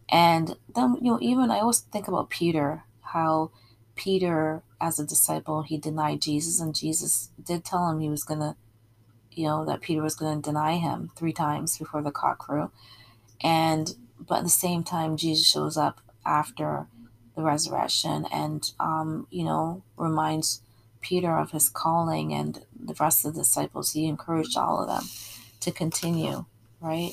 And 0.08 0.56
then, 0.74 0.96
you 1.00 1.12
know, 1.12 1.18
even 1.20 1.50
I 1.50 1.60
always 1.60 1.80
think 1.80 2.08
about 2.08 2.30
Peter, 2.30 2.84
how 3.02 3.50
Peter, 3.94 4.62
as 4.80 4.98
a 4.98 5.06
disciple, 5.06 5.62
he 5.62 5.76
denied 5.76 6.22
Jesus, 6.22 6.60
and 6.60 6.74
Jesus 6.74 7.30
did 7.42 7.64
tell 7.64 7.88
him 7.88 8.00
he 8.00 8.08
was 8.08 8.24
going 8.24 8.40
to, 8.40 8.56
you 9.30 9.46
know, 9.46 9.64
that 9.66 9.82
Peter 9.82 10.02
was 10.02 10.16
going 10.16 10.40
to 10.40 10.48
deny 10.50 10.76
him 10.78 11.10
three 11.14 11.32
times 11.32 11.78
before 11.78 12.02
the 12.02 12.10
cock 12.10 12.38
crew. 12.38 12.70
And, 13.42 13.94
but 14.18 14.38
at 14.38 14.44
the 14.44 14.50
same 14.50 14.82
time, 14.82 15.16
Jesus 15.16 15.46
shows 15.46 15.76
up 15.76 16.00
after 16.24 16.86
the 17.36 17.42
resurrection 17.42 18.26
and, 18.32 18.70
um, 18.80 19.26
you 19.30 19.44
know, 19.44 19.82
reminds 19.96 20.62
Peter 21.00 21.36
of 21.36 21.50
his 21.50 21.68
calling 21.68 22.32
and 22.32 22.64
the 22.78 22.94
rest 22.98 23.24
of 23.24 23.34
the 23.34 23.40
disciples. 23.40 23.92
He 23.92 24.06
encouraged 24.06 24.56
all 24.56 24.80
of 24.80 24.88
them 24.88 25.08
to 25.60 25.70
continue, 25.70 26.44
right? 26.80 27.12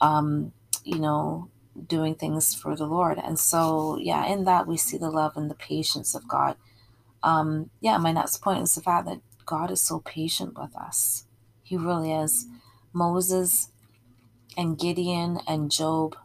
Um, 0.00 0.52
you 0.84 0.98
know, 0.98 1.48
doing 1.86 2.14
things 2.14 2.54
for 2.54 2.76
the 2.76 2.86
Lord. 2.86 3.18
And 3.18 3.38
so, 3.38 3.98
yeah, 3.98 4.26
in 4.26 4.44
that 4.44 4.66
we 4.66 4.76
see 4.76 4.98
the 4.98 5.10
love 5.10 5.36
and 5.36 5.50
the 5.50 5.54
patience 5.54 6.14
of 6.14 6.28
God. 6.28 6.56
Um, 7.22 7.70
yeah, 7.80 7.98
my 7.98 8.12
next 8.12 8.38
point 8.38 8.62
is 8.62 8.74
the 8.74 8.80
fact 8.80 9.06
that 9.06 9.20
God 9.46 9.70
is 9.70 9.80
so 9.80 10.00
patient 10.00 10.58
with 10.58 10.76
us. 10.76 11.24
He 11.62 11.76
really 11.76 12.12
is. 12.12 12.46
Moses 12.92 13.68
and 14.56 14.78
Gideon 14.78 15.38
and 15.46 15.70
Job, 15.70 16.16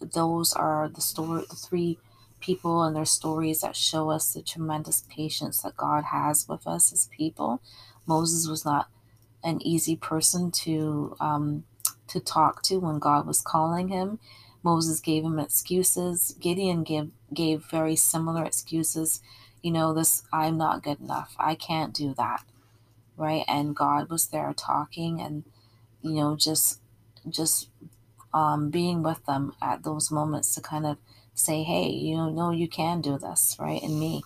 those 0.00 0.52
are 0.52 0.88
the 0.88 1.00
story, 1.00 1.44
the 1.48 1.56
three 1.56 1.98
people 2.42 2.82
and 2.82 2.94
their 2.94 3.06
stories 3.06 3.60
that 3.60 3.76
show 3.76 4.10
us 4.10 4.32
the 4.34 4.42
tremendous 4.42 5.04
patience 5.08 5.62
that 5.62 5.76
God 5.76 6.04
has 6.04 6.46
with 6.48 6.66
us 6.66 6.92
as 6.92 7.08
people. 7.16 7.62
Moses 8.06 8.48
was 8.48 8.64
not 8.64 8.88
an 9.44 9.60
easy 9.62 9.96
person 9.96 10.50
to 10.50 11.16
um, 11.20 11.64
to 12.08 12.20
talk 12.20 12.62
to 12.64 12.78
when 12.78 12.98
God 12.98 13.26
was 13.26 13.40
calling 13.40 13.88
him. 13.88 14.18
Moses 14.62 15.00
gave 15.00 15.24
him 15.24 15.38
excuses. 15.38 16.36
Gideon 16.40 16.84
gave 16.84 17.10
gave 17.32 17.64
very 17.64 17.96
similar 17.96 18.44
excuses. 18.44 19.20
You 19.62 19.72
know, 19.72 19.94
this 19.94 20.22
I'm 20.32 20.58
not 20.58 20.82
good 20.82 21.00
enough. 21.00 21.34
I 21.38 21.54
can't 21.54 21.94
do 21.94 22.14
that. 22.18 22.44
Right? 23.16 23.44
And 23.48 23.76
God 23.76 24.10
was 24.10 24.26
there 24.28 24.52
talking 24.56 25.20
and 25.20 25.44
you 26.02 26.14
know, 26.14 26.36
just 26.36 26.80
just 27.28 27.68
um, 28.34 28.70
being 28.70 29.02
with 29.02 29.24
them 29.26 29.52
at 29.62 29.84
those 29.84 30.10
moments 30.10 30.54
to 30.54 30.60
kind 30.60 30.86
of 30.86 30.98
say, 31.34 31.62
hey, 31.62 31.88
you 31.88 32.16
know, 32.16 32.30
no, 32.30 32.50
you 32.50 32.68
can 32.68 33.00
do 33.00 33.18
this, 33.18 33.56
right? 33.58 33.82
In 33.82 33.98
me. 33.98 34.22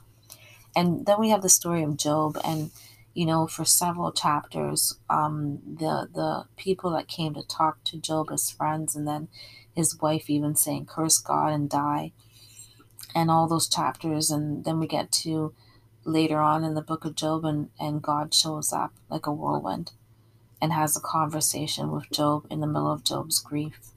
And 0.75 1.07
then 1.07 1.19
we 1.19 1.31
have 1.31 1.43
the 1.43 1.49
story 1.49 1.83
of 1.83 1.97
Job 1.97 2.39
and 2.45 2.71
you 3.17 3.25
know, 3.25 3.47
for 3.47 3.65
several 3.65 4.13
chapters, 4.13 4.99
um, 5.09 5.61
the 5.65 6.07
the 6.13 6.45
people 6.59 6.91
that 6.91 7.09
came 7.09 7.33
to 7.33 7.43
talk 7.43 7.83
to 7.85 7.97
Job 7.97 8.29
as 8.31 8.51
friends, 8.51 8.95
and 8.95 9.09
then 9.09 9.29
his 9.75 9.99
wife 9.99 10.29
even 10.29 10.55
saying, 10.55 10.85
"Curse 10.85 11.17
God 11.17 11.51
and 11.55 11.69
die," 11.71 12.13
and 13.15 13.31
all 13.31 13.49
those 13.49 13.71
chapters, 13.71 14.31
and 14.31 14.67
then 14.67 14.79
we 14.79 14.87
get 14.87 15.11
to 15.25 15.55
later 16.05 16.41
on 16.41 16.63
in 16.63 16.75
the 16.75 16.83
book 16.83 17.07
of 17.07 17.15
Job, 17.15 17.47
and 17.47 17.71
and 17.81 18.03
God 18.03 18.35
shows 18.35 18.71
up 18.71 18.93
like 19.09 19.27
a 19.27 19.33
whirlwind, 19.33 19.93
and 20.61 20.75
has 20.75 20.95
a 20.95 21.01
conversation 21.01 21.91
with 21.93 22.11
Job 22.11 22.47
in 22.51 22.61
the 22.61 22.67
middle 22.67 22.93
of 22.93 23.03
Job's 23.03 23.39
grief, 23.39 23.93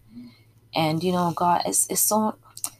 and 0.73 1.03
you 1.03 1.11
know, 1.11 1.33
God 1.35 1.63
is 1.67 1.87
is 1.87 1.99
so 1.99 2.37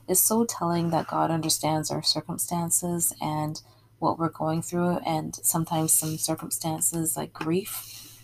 is 0.09 0.21
so 0.21 0.43
telling 0.43 0.89
that 0.89 1.07
God 1.07 1.29
understands 1.29 1.91
our 1.91 2.01
circumstances 2.01 3.13
and 3.21 3.61
what 3.99 4.17
we're 4.17 4.29
going 4.29 4.61
through, 4.61 4.97
and 5.05 5.35
sometimes 5.35 5.93
some 5.93 6.17
circumstances 6.17 7.15
like 7.15 7.31
grief 7.31 8.23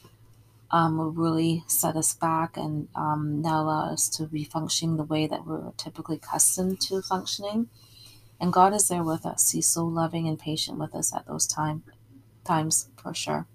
um, 0.72 0.98
will 0.98 1.12
really 1.12 1.64
set 1.68 1.96
us 1.96 2.14
back 2.14 2.58
and 2.58 2.88
um, 2.96 3.42
not 3.42 3.62
allow 3.62 3.92
us 3.92 4.10
to 4.10 4.26
be 4.26 4.44
functioning 4.44 4.98
the 4.98 5.04
way 5.04 5.28
that 5.28 5.46
we're 5.46 5.72
typically 5.78 6.16
accustomed 6.16 6.82
to 6.82 7.02
functioning. 7.02 7.70
And 8.40 8.52
God 8.52 8.74
is 8.74 8.88
there 8.88 9.04
with 9.04 9.26
us. 9.26 9.52
He's 9.52 9.68
so 9.68 9.86
loving 9.86 10.28
and 10.28 10.40
patient 10.40 10.80
with 10.80 10.96
us 10.96 11.14
at 11.14 11.28
those 11.28 11.46
time 11.46 11.84
times 12.44 12.90
for 13.02 13.14
sure. 13.14 13.48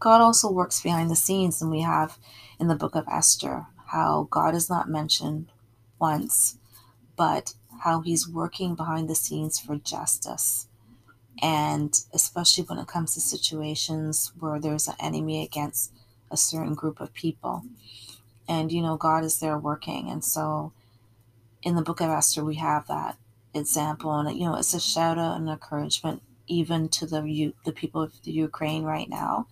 God 0.00 0.20
also 0.20 0.50
works 0.50 0.82
behind 0.82 1.10
the 1.10 1.16
scenes, 1.16 1.60
and 1.60 1.70
we 1.70 1.82
have 1.82 2.18
in 2.58 2.68
the 2.68 2.76
book 2.76 2.94
of 2.94 3.06
Esther 3.10 3.66
how 3.86 4.28
God 4.30 4.54
is 4.54 4.68
not 4.68 4.88
mentioned 4.88 5.50
once, 5.98 6.58
but 7.16 7.54
how 7.82 8.00
he's 8.00 8.28
working 8.28 8.74
behind 8.74 9.08
the 9.08 9.14
scenes 9.14 9.58
for 9.58 9.76
justice. 9.76 10.66
And 11.40 11.94
especially 12.12 12.64
when 12.64 12.78
it 12.78 12.88
comes 12.88 13.14
to 13.14 13.20
situations 13.20 14.32
where 14.38 14.58
there's 14.58 14.88
an 14.88 14.96
enemy 14.98 15.44
against 15.44 15.92
a 16.30 16.36
certain 16.36 16.74
group 16.74 17.00
of 17.00 17.14
people. 17.14 17.62
And, 18.48 18.72
you 18.72 18.82
know, 18.82 18.96
God 18.96 19.24
is 19.24 19.38
there 19.38 19.58
working. 19.58 20.10
And 20.10 20.24
so 20.24 20.72
in 21.62 21.76
the 21.76 21.82
book 21.82 22.00
of 22.00 22.10
Esther, 22.10 22.44
we 22.44 22.56
have 22.56 22.86
that 22.88 23.16
example. 23.54 24.12
And, 24.14 24.36
you 24.36 24.46
know, 24.46 24.56
it's 24.56 24.74
a 24.74 24.80
shout 24.80 25.18
out 25.18 25.36
and 25.36 25.48
encouragement 25.48 26.22
even 26.46 26.88
to 26.88 27.06
the, 27.06 27.52
the 27.64 27.72
people 27.72 28.02
of 28.02 28.12
the 28.22 28.32
Ukraine 28.32 28.84
right 28.84 29.08
now. 29.08 29.46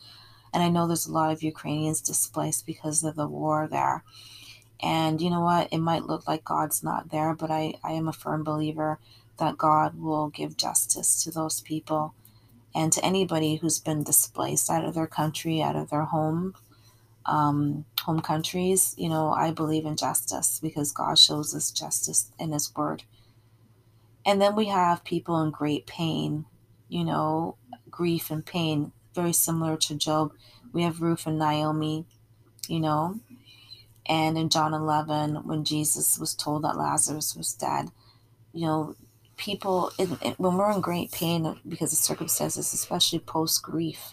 And 0.53 0.63
I 0.63 0.69
know 0.69 0.87
there's 0.87 1.07
a 1.07 1.13
lot 1.13 1.33
of 1.33 1.43
Ukrainians 1.43 2.01
displaced 2.01 2.65
because 2.67 3.05
of 3.05 3.17
the 3.17 3.29
war 3.29 3.69
there. 3.71 4.03
And 4.83 5.21
you 5.21 5.31
know 5.31 5.41
what? 5.41 5.69
It 5.73 5.79
might 5.79 6.05
look 6.07 6.29
like 6.29 6.45
God's 6.45 6.83
not 6.83 7.11
there, 7.11 7.35
but 7.35 7.51
I, 7.51 7.75
I 7.83 7.93
am 7.93 8.09
a 8.09 8.13
firm 8.13 8.45
believer 8.45 8.99
that 9.39 9.59
God 9.59 9.99
will 9.99 10.29
give 10.29 10.57
justice 10.57 11.23
to 11.25 11.31
those 11.31 11.61
people 11.61 12.15
and 12.75 12.93
to 12.93 13.05
anybody 13.05 13.57
who's 13.57 13.79
been 13.79 14.03
displaced 14.03 14.69
out 14.71 14.85
of 14.85 14.95
their 14.95 15.07
country, 15.07 15.63
out 15.63 15.77
of 15.77 15.89
their 15.89 16.05
home, 16.05 16.55
um, 17.25 17.87
home 18.03 18.21
countries. 18.21 18.95
You 18.99 19.09
know, 19.09 19.33
I 19.33 19.51
believe 19.51 19.87
in 19.87 19.97
justice 19.97 20.61
because 20.63 20.93
God 20.93 21.19
shows 21.19 21.55
us 21.55 21.71
justice 21.71 22.31
in 22.39 22.53
His 22.53 22.75
Word. 22.77 23.05
And 24.27 24.43
then 24.43 24.57
we 24.57 24.67
have 24.67 25.05
people 25.05 25.41
in 25.41 25.51
great 25.53 25.87
pain, 25.87 26.45
you 26.89 27.05
know, 27.05 27.57
grief 27.91 28.31
and 28.31 28.45
pain, 28.45 28.93
very 29.15 29.33
similar 29.33 29.77
to 29.77 29.95
Job. 29.95 30.33
We 30.73 30.83
have 30.83 31.01
Ruth 31.01 31.27
and 31.27 31.39
Naomi, 31.39 32.05
you 32.69 32.81
know, 32.81 33.21
and 34.09 34.39
in 34.39 34.49
John 34.49 34.73
11, 34.73 35.47
when 35.47 35.65
Jesus 35.65 36.19
was 36.19 36.35
told 36.35 36.63
that 36.63 36.77
Lazarus 36.77 37.35
was 37.35 37.53
dead, 37.53 37.91
you 38.53 38.67
know, 38.67 38.95
people, 39.37 39.91
it, 39.99 40.09
it, 40.23 40.39
when 40.39 40.57
we're 40.57 40.73
in 40.73 40.81
great 40.81 41.13
pain 41.13 41.59
because 41.69 41.93
of 41.93 41.99
circumstances, 41.99 42.73
especially 42.73 43.19
post 43.19 43.63
grief, 43.63 44.13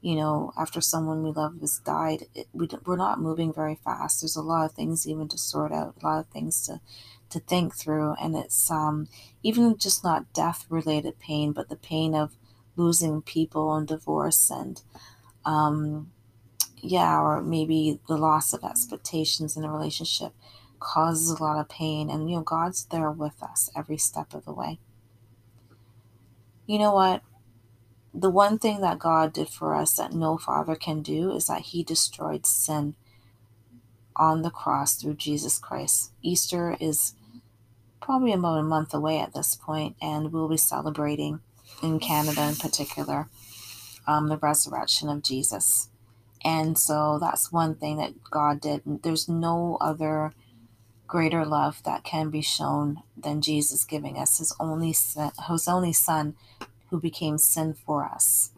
you 0.00 0.16
know, 0.16 0.52
after 0.56 0.80
someone 0.80 1.22
we 1.22 1.30
love 1.30 1.60
has 1.60 1.78
died, 1.80 2.24
it, 2.34 2.48
we, 2.52 2.68
we're 2.86 2.96
not 2.96 3.20
moving 3.20 3.52
very 3.52 3.74
fast. 3.74 4.22
There's 4.22 4.36
a 4.36 4.42
lot 4.42 4.64
of 4.64 4.72
things 4.72 5.06
even 5.06 5.28
to 5.28 5.38
sort 5.38 5.72
out, 5.72 5.96
a 6.00 6.06
lot 6.06 6.20
of 6.20 6.28
things 6.28 6.66
to, 6.66 6.80
to 7.28 7.40
think 7.40 7.74
through. 7.74 8.14
And 8.20 8.34
it's 8.34 8.70
um, 8.70 9.08
even 9.42 9.76
just 9.76 10.02
not 10.02 10.32
death 10.32 10.64
related 10.70 11.18
pain, 11.18 11.52
but 11.52 11.68
the 11.68 11.76
pain 11.76 12.14
of 12.14 12.36
losing 12.76 13.20
people 13.20 13.74
and 13.74 13.86
divorce 13.86 14.50
and, 14.50 14.80
um, 15.44 16.10
yeah, 16.82 17.20
or 17.20 17.42
maybe 17.42 18.00
the 18.08 18.16
loss 18.16 18.52
of 18.52 18.64
expectations 18.64 19.56
in 19.56 19.64
a 19.64 19.70
relationship 19.70 20.32
causes 20.78 21.30
a 21.30 21.42
lot 21.42 21.60
of 21.60 21.68
pain. 21.68 22.10
And, 22.10 22.30
you 22.30 22.36
know, 22.36 22.42
God's 22.42 22.84
there 22.86 23.10
with 23.10 23.42
us 23.42 23.70
every 23.76 23.98
step 23.98 24.34
of 24.34 24.44
the 24.44 24.52
way. 24.52 24.78
You 26.66 26.78
know 26.78 26.92
what? 26.92 27.22
The 28.14 28.30
one 28.30 28.58
thing 28.58 28.80
that 28.80 28.98
God 28.98 29.32
did 29.32 29.48
for 29.48 29.74
us 29.74 29.94
that 29.94 30.12
no 30.12 30.38
father 30.38 30.74
can 30.74 31.02
do 31.02 31.32
is 31.32 31.46
that 31.46 31.62
he 31.62 31.84
destroyed 31.84 32.46
sin 32.46 32.94
on 34.16 34.42
the 34.42 34.50
cross 34.50 34.94
through 34.94 35.14
Jesus 35.14 35.58
Christ. 35.58 36.12
Easter 36.22 36.76
is 36.80 37.14
probably 38.00 38.32
about 38.32 38.58
a 38.58 38.62
month 38.62 38.92
away 38.92 39.18
at 39.18 39.34
this 39.34 39.54
point, 39.54 39.94
and 40.02 40.32
we'll 40.32 40.48
be 40.48 40.56
celebrating 40.56 41.40
in 41.82 42.00
Canada 42.00 42.48
in 42.48 42.56
particular, 42.56 43.28
um, 44.06 44.28
the 44.28 44.38
resurrection 44.38 45.08
of 45.08 45.22
Jesus. 45.22 45.89
And 46.44 46.78
so 46.78 47.18
that's 47.20 47.52
one 47.52 47.74
thing 47.74 47.96
that 47.98 48.14
God 48.30 48.60
did. 48.60 48.82
There's 49.02 49.28
no 49.28 49.76
other 49.80 50.32
greater 51.06 51.44
love 51.44 51.82
that 51.84 52.04
can 52.04 52.30
be 52.30 52.40
shown 52.40 53.02
than 53.16 53.42
Jesus 53.42 53.84
giving 53.84 54.16
us 54.16 54.38
his 54.38 54.54
only 54.60 54.92
son, 54.92 55.32
his 55.48 55.68
only 55.68 55.92
son 55.92 56.34
who 56.88 57.00
became 57.00 57.36
sin 57.36 57.74
for 57.74 58.04
us. 58.04 58.52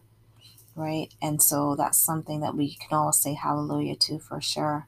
Right? 0.75 1.09
And 1.21 1.43
so 1.43 1.75
that's 1.75 1.99
something 1.99 2.41
that 2.41 2.55
we 2.55 2.75
can 2.75 2.97
all 2.97 3.13
say 3.13 3.35
hallelujah 3.35 3.97
to 3.97 4.19
for 4.19 4.41
sure. 4.41 4.87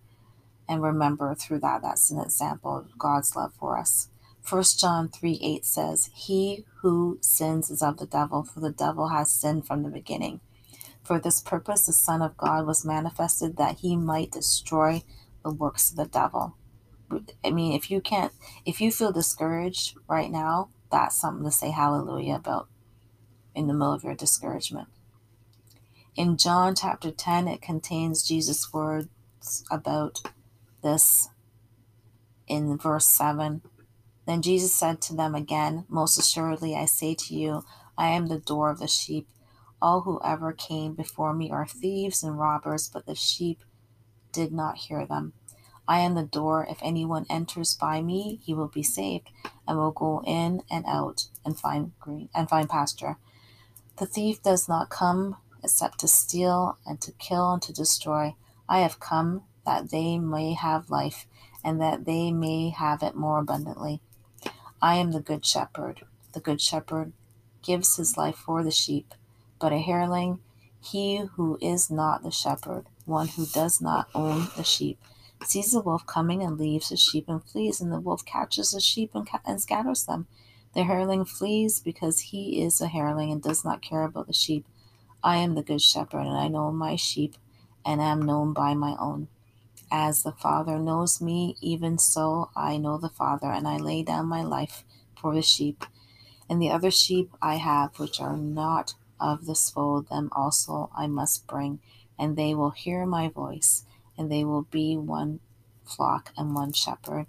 And 0.68 0.82
remember 0.82 1.34
through 1.34 1.60
that, 1.60 1.82
that's 1.82 2.10
an 2.10 2.20
example 2.20 2.76
of 2.76 2.98
God's 2.98 3.36
love 3.36 3.52
for 3.58 3.78
us. 3.78 4.08
1 4.48 4.62
John 4.78 5.08
3 5.08 5.40
8 5.42 5.64
says, 5.64 6.10
He 6.14 6.64
who 6.80 7.18
sins 7.22 7.70
is 7.70 7.82
of 7.82 7.98
the 7.98 8.06
devil, 8.06 8.44
for 8.44 8.60
the 8.60 8.70
devil 8.70 9.08
has 9.08 9.32
sinned 9.32 9.66
from 9.66 9.82
the 9.82 9.88
beginning. 9.88 10.40
For 11.04 11.20
this 11.20 11.40
purpose, 11.40 11.86
the 11.86 11.92
Son 11.92 12.22
of 12.22 12.36
God 12.36 12.66
was 12.66 12.84
manifested 12.84 13.56
that 13.56 13.80
he 13.80 13.96
might 13.96 14.32
destroy 14.32 15.02
the 15.44 15.52
works 15.52 15.90
of 15.90 15.96
the 15.96 16.06
devil. 16.06 16.56
I 17.44 17.50
mean, 17.50 17.74
if 17.74 17.90
you 17.90 18.00
can't, 18.00 18.32
if 18.64 18.80
you 18.80 18.90
feel 18.90 19.12
discouraged 19.12 19.96
right 20.08 20.30
now, 20.30 20.70
that's 20.90 21.20
something 21.20 21.44
to 21.44 21.50
say 21.50 21.70
hallelujah 21.70 22.36
about 22.36 22.68
in 23.54 23.66
the 23.66 23.74
middle 23.74 23.92
of 23.92 24.02
your 24.02 24.14
discouragement. 24.14 24.88
In 26.16 26.36
John 26.36 26.74
chapter 26.74 27.10
10, 27.10 27.48
it 27.48 27.60
contains 27.60 28.26
Jesus' 28.26 28.72
words 28.72 29.08
about 29.70 30.22
this 30.82 31.28
in 32.46 32.78
verse 32.78 33.06
7. 33.06 33.62
Then 34.26 34.40
Jesus 34.40 34.74
said 34.74 35.02
to 35.02 35.14
them 35.14 35.34
again, 35.34 35.84
Most 35.88 36.16
assuredly, 36.16 36.74
I 36.74 36.86
say 36.86 37.14
to 37.14 37.34
you, 37.34 37.64
I 37.98 38.08
am 38.08 38.26
the 38.26 38.38
door 38.38 38.70
of 38.70 38.78
the 38.78 38.88
sheep. 38.88 39.28
All 39.84 40.00
who 40.00 40.18
ever 40.24 40.54
came 40.54 40.94
before 40.94 41.34
me 41.34 41.50
are 41.50 41.66
thieves 41.66 42.22
and 42.22 42.38
robbers, 42.38 42.88
but 42.88 43.04
the 43.04 43.14
sheep 43.14 43.62
did 44.32 44.50
not 44.50 44.78
hear 44.78 45.04
them. 45.04 45.34
I 45.86 45.98
am 45.98 46.14
the 46.14 46.22
door. 46.22 46.66
If 46.70 46.78
anyone 46.80 47.26
enters 47.28 47.74
by 47.74 48.00
me, 48.00 48.40
he 48.42 48.54
will 48.54 48.68
be 48.68 48.82
saved, 48.82 49.28
and 49.68 49.76
will 49.76 49.90
go 49.90 50.22
in 50.26 50.62
and 50.70 50.86
out 50.88 51.28
and 51.44 51.60
find 51.60 51.92
green 52.00 52.30
and 52.34 52.48
find 52.48 52.66
pasture. 52.66 53.18
The 53.98 54.06
thief 54.06 54.42
does 54.42 54.70
not 54.70 54.88
come 54.88 55.36
except 55.62 56.00
to 56.00 56.08
steal 56.08 56.78
and 56.86 56.98
to 57.02 57.12
kill 57.12 57.52
and 57.52 57.60
to 57.60 57.72
destroy. 57.74 58.36
I 58.66 58.78
have 58.78 59.00
come 59.00 59.42
that 59.66 59.90
they 59.90 60.18
may 60.18 60.54
have 60.54 60.88
life, 60.88 61.26
and 61.62 61.78
that 61.82 62.06
they 62.06 62.32
may 62.32 62.70
have 62.70 63.02
it 63.02 63.14
more 63.14 63.38
abundantly. 63.38 64.00
I 64.80 64.94
am 64.94 65.12
the 65.12 65.20
good 65.20 65.44
shepherd. 65.44 66.06
The 66.32 66.40
good 66.40 66.62
shepherd 66.62 67.12
gives 67.60 67.96
his 67.96 68.16
life 68.16 68.36
for 68.36 68.64
the 68.64 68.70
sheep, 68.70 69.12
but 69.58 69.72
a 69.72 69.80
hireling, 69.80 70.40
he 70.80 71.16
who 71.36 71.58
is 71.60 71.90
not 71.90 72.22
the 72.22 72.30
shepherd, 72.30 72.86
one 73.06 73.28
who 73.28 73.46
does 73.46 73.80
not 73.80 74.08
own 74.14 74.48
the 74.56 74.64
sheep, 74.64 74.98
sees 75.44 75.72
the 75.72 75.80
wolf 75.80 76.06
coming 76.06 76.42
and 76.42 76.58
leaves 76.58 76.88
the 76.88 76.96
sheep 76.96 77.28
and 77.28 77.42
flees, 77.42 77.80
and 77.80 77.92
the 77.92 78.00
wolf 78.00 78.24
catches 78.24 78.70
the 78.70 78.80
sheep 78.80 79.14
and, 79.14 79.28
ca- 79.28 79.40
and 79.44 79.60
scatters 79.60 80.04
them. 80.04 80.26
The 80.74 80.84
hireling 80.84 81.24
flees 81.24 81.80
because 81.80 82.20
he 82.20 82.62
is 82.62 82.80
a 82.80 82.88
hireling 82.88 83.30
and 83.30 83.42
does 83.42 83.64
not 83.64 83.82
care 83.82 84.02
about 84.02 84.26
the 84.26 84.32
sheep. 84.32 84.66
I 85.22 85.36
am 85.36 85.54
the 85.54 85.62
good 85.62 85.80
shepherd, 85.80 86.26
and 86.26 86.36
I 86.36 86.48
know 86.48 86.70
my 86.70 86.96
sheep, 86.96 87.36
and 87.84 88.00
am 88.00 88.20
known 88.22 88.52
by 88.52 88.74
my 88.74 88.96
own. 88.98 89.28
As 89.90 90.22
the 90.22 90.32
Father 90.32 90.78
knows 90.78 91.20
me, 91.20 91.56
even 91.60 91.98
so 91.98 92.50
I 92.56 92.76
know 92.76 92.98
the 92.98 93.08
Father, 93.08 93.46
and 93.46 93.68
I 93.68 93.76
lay 93.76 94.02
down 94.02 94.26
my 94.26 94.42
life 94.42 94.84
for 95.16 95.34
the 95.34 95.42
sheep. 95.42 95.84
And 96.48 96.60
the 96.60 96.70
other 96.70 96.90
sheep 96.90 97.30
I 97.40 97.56
have, 97.56 97.98
which 97.98 98.20
are 98.20 98.36
not 98.36 98.94
of 99.20 99.46
this 99.46 99.70
fold, 99.70 100.08
them 100.08 100.28
also 100.32 100.90
I 100.96 101.06
must 101.06 101.46
bring, 101.46 101.80
and 102.18 102.36
they 102.36 102.54
will 102.54 102.70
hear 102.70 103.06
my 103.06 103.28
voice 103.28 103.84
and 104.16 104.30
they 104.30 104.44
will 104.44 104.62
be 104.62 104.96
one 104.96 105.40
flock 105.84 106.32
and 106.36 106.54
one 106.54 106.72
shepherd. 106.72 107.26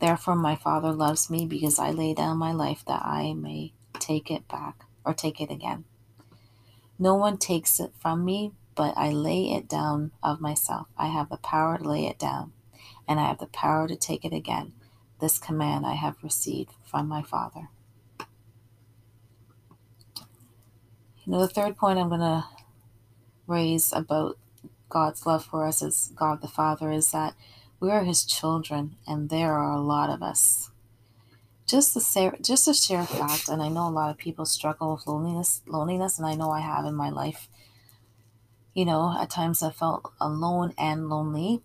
Therefore, 0.00 0.36
my 0.36 0.54
Father 0.54 0.92
loves 0.92 1.28
me 1.28 1.46
because 1.46 1.78
I 1.78 1.90
lay 1.90 2.14
down 2.14 2.36
my 2.36 2.52
life 2.52 2.84
that 2.86 3.02
I 3.04 3.32
may 3.34 3.72
take 3.94 4.30
it 4.30 4.46
back 4.48 4.84
or 5.04 5.12
take 5.12 5.40
it 5.40 5.50
again. 5.50 5.84
No 6.98 7.14
one 7.14 7.38
takes 7.38 7.80
it 7.80 7.92
from 7.98 8.24
me, 8.24 8.52
but 8.74 8.96
I 8.96 9.10
lay 9.10 9.52
it 9.52 9.68
down 9.68 10.12
of 10.22 10.40
myself. 10.40 10.86
I 10.96 11.06
have 11.08 11.30
the 11.30 11.36
power 11.36 11.78
to 11.78 11.88
lay 11.88 12.06
it 12.06 12.18
down, 12.18 12.52
and 13.08 13.18
I 13.18 13.26
have 13.26 13.38
the 13.38 13.46
power 13.46 13.88
to 13.88 13.96
take 13.96 14.24
it 14.24 14.32
again. 14.32 14.72
This 15.20 15.38
command 15.38 15.84
I 15.84 15.94
have 15.94 16.22
received 16.22 16.70
from 16.84 17.08
my 17.08 17.22
Father. 17.22 17.70
You 21.28 21.34
know, 21.34 21.40
the 21.40 21.48
third 21.48 21.76
point 21.76 21.98
I'm 21.98 22.08
going 22.08 22.22
to 22.22 22.46
raise 23.46 23.92
about 23.92 24.38
God's 24.88 25.26
love 25.26 25.44
for 25.44 25.66
us 25.66 25.82
as 25.82 26.10
God 26.16 26.40
the 26.40 26.48
Father 26.48 26.90
is 26.90 27.12
that 27.12 27.34
we 27.80 27.90
are 27.90 28.02
His 28.02 28.24
children, 28.24 28.96
and 29.06 29.28
there 29.28 29.52
are 29.52 29.74
a 29.74 29.80
lot 29.82 30.08
of 30.08 30.22
us. 30.22 30.70
Just 31.66 31.92
to 31.92 32.00
say, 32.00 32.30
just 32.40 32.64
to 32.64 32.72
share 32.72 33.00
a 33.00 33.06
fact, 33.06 33.50
and 33.50 33.60
I 33.60 33.68
know 33.68 33.86
a 33.86 33.90
lot 33.90 34.08
of 34.08 34.16
people 34.16 34.46
struggle 34.46 34.94
with 34.94 35.06
loneliness, 35.06 35.60
loneliness, 35.66 36.16
and 36.16 36.26
I 36.26 36.34
know 36.34 36.50
I 36.50 36.60
have 36.60 36.86
in 36.86 36.94
my 36.94 37.10
life. 37.10 37.50
You 38.72 38.86
know, 38.86 39.14
at 39.20 39.28
times 39.28 39.62
I 39.62 39.70
felt 39.70 40.10
alone 40.18 40.72
and 40.78 41.10
lonely, 41.10 41.60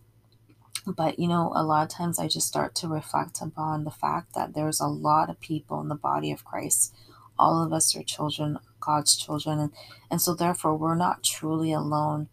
but 0.85 1.19
you 1.19 1.29
know, 1.29 1.53
a 1.55 1.63
lot 1.63 1.83
of 1.83 1.87
times 1.87 2.19
I 2.19 2.27
just 2.27 2.47
start 2.47 2.75
to 2.75 2.89
reflect 2.89 3.41
upon 3.41 3.85
the 3.85 3.91
fact 3.91 4.35
that 4.35 4.55
there's 4.55 4.81
a 4.81 4.87
lot 4.87 5.29
of 5.29 5.39
people 5.39 5.79
in 5.79 5.87
the 5.87 5.95
body 5.95 6.33
of 6.33 6.43
Christ. 6.43 6.93
All 7.39 7.63
of 7.63 7.71
us 7.71 7.95
are 7.95 8.03
children, 8.03 8.59
God's 8.85 9.15
children, 9.17 9.59
and, 9.59 9.71
and 10.11 10.21
so 10.21 10.35
therefore 10.35 10.75
we're 10.75 10.95
not 10.95 11.23
truly 11.23 11.73
alone 11.73 12.25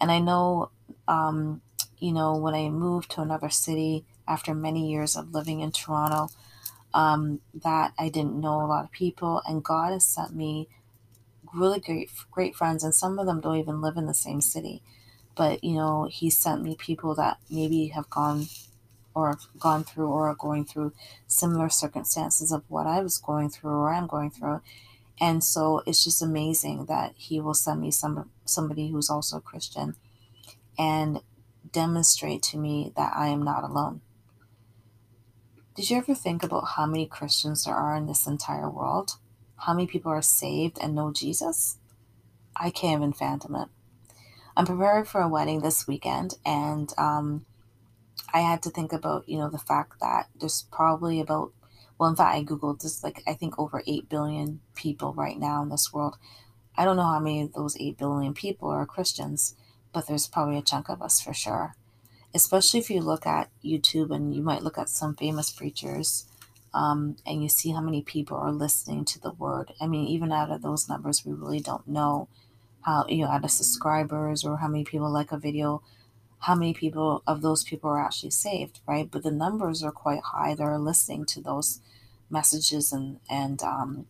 and 0.00 0.12
I 0.12 0.18
know, 0.20 0.70
um, 1.08 1.62
you 1.98 2.12
know, 2.12 2.36
when 2.36 2.54
I 2.54 2.68
moved 2.70 3.10
to 3.12 3.22
another 3.22 3.50
city 3.50 4.04
after 4.28 4.54
many 4.54 4.90
years 4.90 5.16
of 5.16 5.32
living 5.32 5.60
in 5.60 5.72
Toronto, 5.72 6.28
um, 6.94 7.40
that 7.54 7.92
I 7.98 8.08
didn't 8.08 8.40
know 8.40 8.60
a 8.62 8.66
lot 8.66 8.84
of 8.84 8.92
people, 8.92 9.42
and 9.46 9.64
God 9.64 9.92
has 9.92 10.06
sent 10.06 10.34
me 10.34 10.68
really 11.54 11.80
great 11.80 12.10
great 12.30 12.56
friends, 12.56 12.84
and 12.84 12.94
some 12.94 13.18
of 13.18 13.26
them 13.26 13.40
don't 13.40 13.58
even 13.58 13.80
live 13.82 13.96
in 13.96 14.06
the 14.06 14.14
same 14.14 14.40
city. 14.40 14.82
But 15.36 15.64
you 15.64 15.74
know, 15.74 16.08
He 16.10 16.30
sent 16.30 16.62
me 16.62 16.76
people 16.76 17.14
that 17.16 17.38
maybe 17.50 17.88
have 17.88 18.10
gone 18.10 18.46
or 19.14 19.28
have 19.30 19.40
gone 19.60 19.84
through 19.84 20.08
or 20.08 20.28
are 20.30 20.36
going 20.36 20.64
through 20.66 20.92
similar 21.26 21.68
circumstances 21.70 22.52
of 22.52 22.64
what 22.68 22.86
I 22.86 23.00
was 23.02 23.18
going 23.18 23.50
through 23.50 23.72
or 23.72 23.92
I'm 23.92 24.06
going 24.08 24.30
through. 24.30 24.62
And 25.20 25.44
so 25.44 25.82
it's 25.86 26.02
just 26.02 26.22
amazing 26.22 26.86
that 26.86 27.14
he 27.16 27.40
will 27.40 27.54
send 27.54 27.80
me 27.80 27.90
some 27.90 28.30
somebody 28.44 28.90
who's 28.90 29.08
also 29.08 29.36
a 29.36 29.40
Christian 29.40 29.94
and 30.78 31.20
demonstrate 31.70 32.42
to 32.42 32.58
me 32.58 32.92
that 32.96 33.12
I 33.16 33.28
am 33.28 33.42
not 33.42 33.64
alone. 33.64 34.00
Did 35.74 35.90
you 35.90 35.96
ever 35.98 36.14
think 36.14 36.42
about 36.42 36.68
how 36.76 36.86
many 36.86 37.06
Christians 37.06 37.64
there 37.64 37.74
are 37.74 37.96
in 37.96 38.06
this 38.06 38.26
entire 38.26 38.70
world? 38.70 39.12
How 39.56 39.72
many 39.72 39.86
people 39.86 40.12
are 40.12 40.22
saved 40.22 40.78
and 40.80 40.94
know 40.94 41.12
Jesus? 41.12 41.78
I 42.56 42.70
can't 42.70 43.00
even 43.00 43.12
fathom 43.12 43.56
it. 43.56 43.68
I'm 44.56 44.66
preparing 44.66 45.04
for 45.04 45.20
a 45.20 45.28
wedding 45.28 45.62
this 45.62 45.88
weekend, 45.88 46.34
and 46.46 46.92
um, 46.96 47.44
I 48.32 48.40
had 48.40 48.62
to 48.62 48.70
think 48.70 48.92
about, 48.92 49.28
you 49.28 49.38
know, 49.38 49.50
the 49.50 49.58
fact 49.58 49.98
that 50.00 50.28
there's 50.38 50.66
probably 50.70 51.20
about 51.20 51.52
well, 51.98 52.10
in 52.10 52.16
fact, 52.16 52.34
I 52.34 52.42
Googled 52.42 52.80
this, 52.80 53.04
like, 53.04 53.22
I 53.26 53.34
think 53.34 53.58
over 53.58 53.82
8 53.86 54.08
billion 54.08 54.60
people 54.74 55.14
right 55.14 55.38
now 55.38 55.62
in 55.62 55.68
this 55.68 55.92
world. 55.92 56.16
I 56.76 56.84
don't 56.84 56.96
know 56.96 57.04
how 57.04 57.20
many 57.20 57.42
of 57.42 57.52
those 57.52 57.76
8 57.78 57.96
billion 57.96 58.34
people 58.34 58.68
are 58.68 58.84
Christians, 58.86 59.54
but 59.92 60.06
there's 60.06 60.26
probably 60.26 60.58
a 60.58 60.62
chunk 60.62 60.88
of 60.88 61.00
us 61.00 61.20
for 61.20 61.32
sure. 61.32 61.76
Especially 62.34 62.80
if 62.80 62.90
you 62.90 63.00
look 63.00 63.26
at 63.26 63.50
YouTube 63.64 64.12
and 64.12 64.34
you 64.34 64.42
might 64.42 64.62
look 64.62 64.76
at 64.76 64.88
some 64.88 65.14
famous 65.14 65.52
preachers 65.52 66.26
um, 66.74 67.16
and 67.24 67.42
you 67.42 67.48
see 67.48 67.70
how 67.70 67.80
many 67.80 68.02
people 68.02 68.36
are 68.36 68.50
listening 68.50 69.04
to 69.04 69.20
the 69.20 69.32
word. 69.32 69.72
I 69.80 69.86
mean, 69.86 70.08
even 70.08 70.32
out 70.32 70.50
of 70.50 70.62
those 70.62 70.88
numbers, 70.88 71.24
we 71.24 71.32
really 71.32 71.60
don't 71.60 71.86
know 71.86 72.28
how, 72.82 73.06
you 73.08 73.24
know, 73.24 73.30
out 73.30 73.44
of 73.44 73.52
subscribers 73.52 74.44
or 74.44 74.56
how 74.56 74.66
many 74.66 74.84
people 74.84 75.10
like 75.10 75.30
a 75.30 75.38
video 75.38 75.82
how 76.44 76.54
many 76.54 76.74
people 76.74 77.22
of 77.26 77.40
those 77.40 77.64
people 77.64 77.88
are 77.88 78.04
actually 78.04 78.30
saved, 78.30 78.80
right? 78.86 79.10
But 79.10 79.22
the 79.22 79.30
numbers 79.30 79.82
are 79.82 79.90
quite 79.90 80.20
high. 80.20 80.54
They're 80.54 80.78
listening 80.78 81.24
to 81.26 81.40
those 81.40 81.80
messages 82.28 82.92
and 82.92 83.18
and 83.30 83.62
um, 83.62 84.06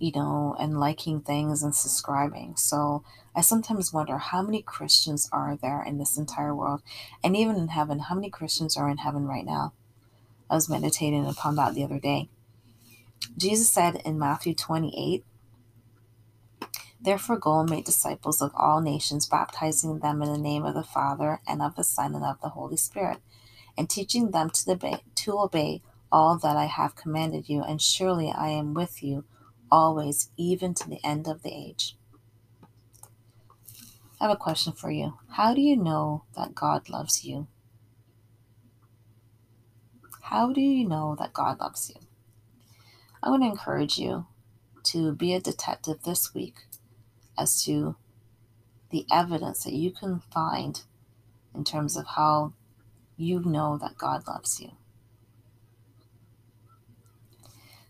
you 0.00 0.10
know 0.12 0.56
and 0.58 0.80
liking 0.80 1.20
things 1.20 1.62
and 1.62 1.74
subscribing. 1.74 2.56
So 2.56 3.04
I 3.36 3.40
sometimes 3.40 3.92
wonder 3.92 4.18
how 4.18 4.42
many 4.42 4.62
Christians 4.62 5.28
are 5.30 5.56
there 5.62 5.82
in 5.82 5.98
this 5.98 6.18
entire 6.18 6.54
world, 6.54 6.82
and 7.22 7.36
even 7.36 7.54
in 7.56 7.68
heaven, 7.68 8.00
how 8.00 8.16
many 8.16 8.30
Christians 8.30 8.76
are 8.76 8.90
in 8.90 8.98
heaven 8.98 9.26
right 9.26 9.44
now? 9.44 9.72
I 10.50 10.56
was 10.56 10.68
meditating 10.68 11.24
upon 11.26 11.54
that 11.56 11.74
the 11.74 11.84
other 11.84 12.00
day. 12.00 12.28
Jesus 13.36 13.70
said 13.70 14.02
in 14.04 14.18
Matthew 14.18 14.54
28 14.54 15.24
Therefore, 17.00 17.38
go 17.38 17.60
and 17.60 17.70
make 17.70 17.84
disciples 17.84 18.40
of 18.40 18.52
all 18.54 18.80
nations, 18.80 19.28
baptizing 19.28 19.98
them 19.98 20.22
in 20.22 20.32
the 20.32 20.38
name 20.38 20.64
of 20.64 20.74
the 20.74 20.82
Father, 20.82 21.40
and 21.46 21.62
of 21.62 21.76
the 21.76 21.84
Son, 21.84 22.14
and 22.14 22.24
of 22.24 22.40
the 22.40 22.50
Holy 22.50 22.76
Spirit, 22.76 23.18
and 23.76 23.88
teaching 23.88 24.30
them 24.30 24.50
to 24.50 24.72
obey, 24.72 25.02
to 25.14 25.38
obey 25.38 25.82
all 26.10 26.38
that 26.38 26.56
I 26.56 26.64
have 26.64 26.96
commanded 26.96 27.48
you. 27.48 27.62
And 27.62 27.80
surely 27.80 28.32
I 28.32 28.48
am 28.48 28.74
with 28.74 29.02
you 29.02 29.24
always, 29.70 30.30
even 30.36 30.74
to 30.74 30.88
the 30.88 31.04
end 31.04 31.28
of 31.28 31.42
the 31.42 31.52
age. 31.52 31.96
I 34.20 34.24
have 34.24 34.32
a 34.32 34.36
question 34.36 34.72
for 34.72 34.90
you. 34.90 35.18
How 35.32 35.54
do 35.54 35.60
you 35.60 35.76
know 35.76 36.24
that 36.36 36.54
God 36.54 36.88
loves 36.88 37.24
you? 37.24 37.48
How 40.22 40.52
do 40.52 40.60
you 40.60 40.88
know 40.88 41.14
that 41.18 41.34
God 41.34 41.60
loves 41.60 41.90
you? 41.90 42.00
I 43.22 43.30
want 43.30 43.42
to 43.42 43.48
encourage 43.48 43.98
you 43.98 44.26
to 44.84 45.12
be 45.12 45.34
a 45.34 45.40
detective 45.40 46.02
this 46.02 46.32
week 46.34 46.54
as 47.38 47.64
to 47.64 47.96
the 48.90 49.06
evidence 49.12 49.64
that 49.64 49.72
you 49.72 49.90
can 49.90 50.20
find 50.32 50.82
in 51.54 51.64
terms 51.64 51.96
of 51.96 52.06
how 52.16 52.52
you 53.16 53.40
know 53.40 53.78
that 53.78 53.98
God 53.98 54.26
loves 54.26 54.60
you. 54.60 54.72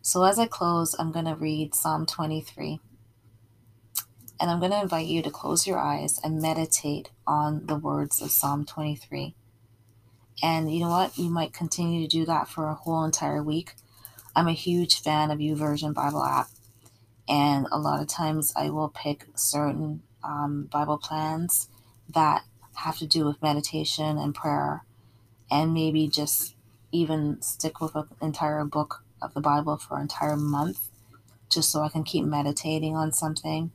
So, 0.00 0.22
as 0.22 0.38
I 0.38 0.46
close, 0.46 0.94
I'm 0.98 1.10
going 1.10 1.24
to 1.24 1.34
read 1.34 1.74
Psalm 1.74 2.06
23. 2.06 2.78
And 4.38 4.50
I'm 4.50 4.60
going 4.60 4.70
to 4.70 4.80
invite 4.80 5.06
you 5.06 5.22
to 5.22 5.30
close 5.30 5.66
your 5.66 5.78
eyes 5.78 6.20
and 6.22 6.40
meditate 6.40 7.10
on 7.26 7.66
the 7.66 7.76
words 7.76 8.20
of 8.22 8.30
Psalm 8.30 8.64
23. 8.64 9.34
And 10.42 10.72
you 10.72 10.80
know 10.80 10.90
what? 10.90 11.16
You 11.18 11.30
might 11.30 11.52
continue 11.52 12.02
to 12.02 12.08
do 12.08 12.24
that 12.26 12.48
for 12.48 12.68
a 12.68 12.74
whole 12.74 13.04
entire 13.04 13.42
week. 13.42 13.74
I'm 14.34 14.46
a 14.46 14.52
huge 14.52 15.00
fan 15.00 15.30
of 15.30 15.38
YouVersion 15.38 15.94
Bible 15.94 16.22
app. 16.22 16.48
And 17.28 17.66
a 17.72 17.78
lot 17.78 18.00
of 18.00 18.08
times 18.08 18.52
I 18.56 18.70
will 18.70 18.88
pick 18.88 19.26
certain 19.34 20.02
um, 20.22 20.68
Bible 20.70 20.98
plans 20.98 21.68
that 22.08 22.44
have 22.76 22.98
to 22.98 23.06
do 23.06 23.24
with 23.24 23.42
meditation 23.42 24.18
and 24.18 24.34
prayer, 24.34 24.84
and 25.50 25.74
maybe 25.74 26.08
just 26.08 26.54
even 26.92 27.40
stick 27.42 27.80
with 27.80 27.94
an 27.96 28.06
entire 28.20 28.64
book 28.64 29.02
of 29.20 29.34
the 29.34 29.40
Bible 29.40 29.76
for 29.76 29.96
an 29.96 30.02
entire 30.02 30.36
month 30.36 30.90
just 31.48 31.70
so 31.70 31.80
I 31.80 31.88
can 31.88 32.04
keep 32.04 32.24
meditating 32.24 32.96
on 32.96 33.12
something 33.12 33.70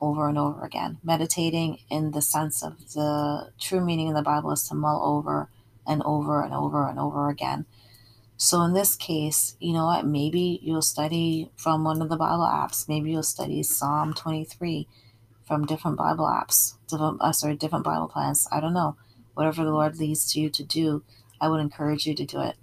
over 0.00 0.28
and 0.28 0.38
over 0.38 0.64
again. 0.64 0.98
Meditating 1.02 1.78
in 1.90 2.10
the 2.10 2.22
sense 2.22 2.62
of 2.62 2.92
the 2.92 3.52
true 3.60 3.80
meaning 3.80 4.08
of 4.08 4.14
the 4.14 4.22
Bible 4.22 4.52
is 4.52 4.68
to 4.68 4.74
mull 4.74 5.02
over 5.04 5.48
and 5.86 6.02
over 6.04 6.42
and 6.42 6.52
over 6.52 6.88
and 6.88 6.98
over 6.98 7.28
again. 7.28 7.66
So 8.36 8.62
in 8.62 8.72
this 8.72 8.96
case, 8.96 9.56
you 9.60 9.72
know 9.72 9.86
what? 9.86 10.06
Maybe 10.06 10.58
you'll 10.62 10.82
study 10.82 11.50
from 11.56 11.84
one 11.84 12.02
of 12.02 12.08
the 12.08 12.16
Bible 12.16 12.44
apps. 12.44 12.88
Maybe 12.88 13.10
you'll 13.12 13.22
study 13.22 13.62
Psalm 13.62 14.12
23 14.12 14.88
from 15.46 15.66
different 15.66 15.96
Bible 15.96 16.26
apps, 16.26 16.74
different, 16.88 17.20
uh, 17.20 17.32
sorry, 17.32 17.54
different 17.56 17.84
Bible 17.84 18.08
plans. 18.08 18.48
I 18.50 18.60
don't 18.60 18.74
know. 18.74 18.96
Whatever 19.34 19.64
the 19.64 19.70
Lord 19.70 19.98
leads 19.98 20.34
you 20.34 20.50
to 20.50 20.64
do, 20.64 21.02
I 21.40 21.48
would 21.48 21.60
encourage 21.60 22.06
you 22.06 22.14
to 22.14 22.24
do 22.24 22.40
it. 22.40 22.56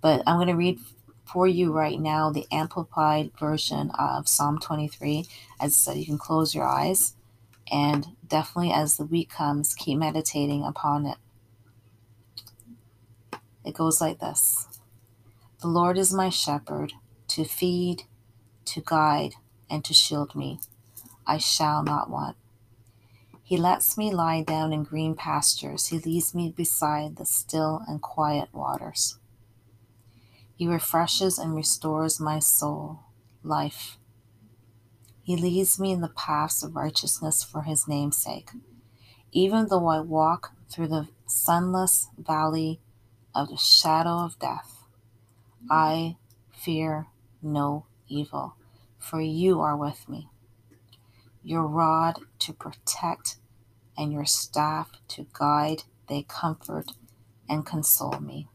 But 0.00 0.22
I'm 0.26 0.36
going 0.36 0.48
to 0.48 0.54
read 0.54 0.78
for 1.24 1.46
you 1.46 1.72
right 1.72 1.98
now 1.98 2.30
the 2.30 2.46
amplified 2.52 3.32
version 3.38 3.90
of 3.98 4.28
Psalm 4.28 4.58
23. 4.58 5.26
As 5.60 5.76
said, 5.76 5.96
you 5.96 6.06
can 6.06 6.18
close 6.18 6.54
your 6.54 6.66
eyes 6.66 7.14
and 7.70 8.06
definitely 8.26 8.72
as 8.72 8.96
the 8.96 9.06
week 9.06 9.30
comes, 9.30 9.74
keep 9.74 9.98
meditating 9.98 10.62
upon 10.62 11.06
it. 11.06 11.18
It 13.64 13.74
goes 13.74 14.00
like 14.00 14.20
this 14.20 14.68
The 15.64 15.70
Lord 15.70 15.96
is 15.96 16.12
my 16.12 16.28
shepherd 16.28 16.92
to 17.28 17.42
feed, 17.42 18.02
to 18.66 18.82
guide, 18.84 19.36
and 19.70 19.82
to 19.86 19.94
shield 19.94 20.34
me. 20.34 20.60
I 21.26 21.38
shall 21.38 21.82
not 21.82 22.10
want. 22.10 22.36
He 23.42 23.56
lets 23.56 23.96
me 23.96 24.12
lie 24.12 24.42
down 24.42 24.74
in 24.74 24.82
green 24.82 25.14
pastures. 25.14 25.86
He 25.86 25.98
leads 25.98 26.34
me 26.34 26.52
beside 26.54 27.16
the 27.16 27.24
still 27.24 27.80
and 27.88 28.02
quiet 28.02 28.50
waters. 28.52 29.16
He 30.54 30.66
refreshes 30.66 31.38
and 31.38 31.54
restores 31.54 32.20
my 32.20 32.40
soul, 32.40 32.98
life. 33.42 33.96
He 35.22 35.34
leads 35.34 35.80
me 35.80 35.92
in 35.92 36.02
the 36.02 36.08
paths 36.08 36.62
of 36.62 36.76
righteousness 36.76 37.42
for 37.42 37.62
his 37.62 37.88
name's 37.88 38.18
sake. 38.18 38.50
Even 39.32 39.68
though 39.68 39.86
I 39.86 40.00
walk 40.00 40.52
through 40.68 40.88
the 40.88 41.08
sunless 41.24 42.08
valley 42.18 42.80
of 43.34 43.48
the 43.48 43.56
shadow 43.56 44.18
of 44.18 44.38
death, 44.38 44.83
I 45.70 46.16
fear 46.52 47.06
no 47.42 47.86
evil, 48.08 48.56
for 48.98 49.20
you 49.20 49.60
are 49.60 49.76
with 49.76 50.08
me. 50.08 50.28
Your 51.42 51.66
rod 51.66 52.20
to 52.40 52.52
protect 52.52 53.36
and 53.96 54.12
your 54.12 54.24
staff 54.24 54.90
to 55.08 55.26
guide, 55.32 55.84
they 56.08 56.22
comfort 56.22 56.92
and 57.48 57.64
console 57.64 58.20
me. 58.20 58.48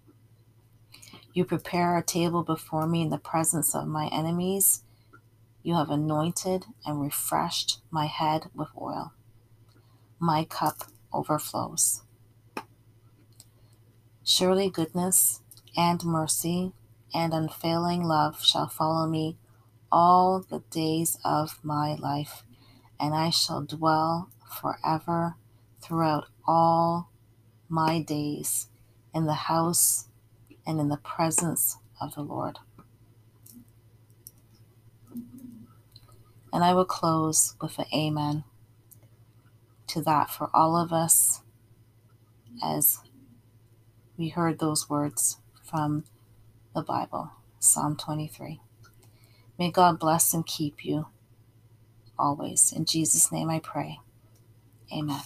You 1.33 1.45
prepare 1.45 1.97
a 1.97 2.03
table 2.03 2.43
before 2.43 2.87
me 2.87 3.01
in 3.01 3.09
the 3.09 3.17
presence 3.17 3.73
of 3.75 3.87
my 3.87 4.07
enemies. 4.07 4.83
You 5.63 5.75
have 5.75 5.89
anointed 5.89 6.65
and 6.85 7.01
refreshed 7.01 7.81
my 7.91 8.05
head 8.05 8.49
with 8.53 8.69
oil. 8.79 9.13
My 10.19 10.43
cup 10.43 10.83
overflows. 11.13 12.01
Surely 14.23 14.69
goodness 14.69 15.41
and 15.77 16.03
mercy 16.03 16.73
and 17.13 17.33
unfailing 17.33 18.03
love 18.03 18.43
shall 18.43 18.67
follow 18.67 19.07
me 19.07 19.37
all 19.91 20.39
the 20.39 20.63
days 20.69 21.17
of 21.23 21.59
my 21.63 21.95
life, 21.95 22.43
and 22.99 23.13
I 23.13 23.29
shall 23.29 23.61
dwell 23.61 24.29
forever 24.49 25.35
throughout 25.81 26.25
all 26.47 27.09
my 27.67 28.01
days 28.01 28.67
in 29.13 29.25
the 29.25 29.33
house 29.33 30.07
and 30.65 30.79
in 30.79 30.89
the 30.89 30.97
presence 30.97 31.77
of 31.99 32.15
the 32.15 32.21
Lord. 32.21 32.59
And 36.51 36.63
I 36.63 36.73
will 36.73 36.85
close 36.85 37.55
with 37.61 37.77
an 37.77 37.85
amen 37.93 38.43
to 39.87 40.01
that 40.01 40.29
for 40.29 40.49
all 40.53 40.75
of 40.75 40.91
us 40.91 41.41
as 42.63 42.99
we 44.17 44.29
heard 44.29 44.59
those 44.59 44.89
words 44.89 45.37
from 45.63 46.03
the 46.79 46.85
Bible, 46.85 47.31
Psalm 47.59 47.97
23. 47.97 48.61
May 49.59 49.69
God 49.69 49.99
bless 49.99 50.33
and 50.33 50.45
keep 50.45 50.85
you 50.85 51.07
always. 52.17 52.71
In 52.73 52.85
Jesus' 52.85 53.31
name 53.33 53.49
I 53.49 53.59
pray. 53.59 53.99
Amen. 54.93 55.21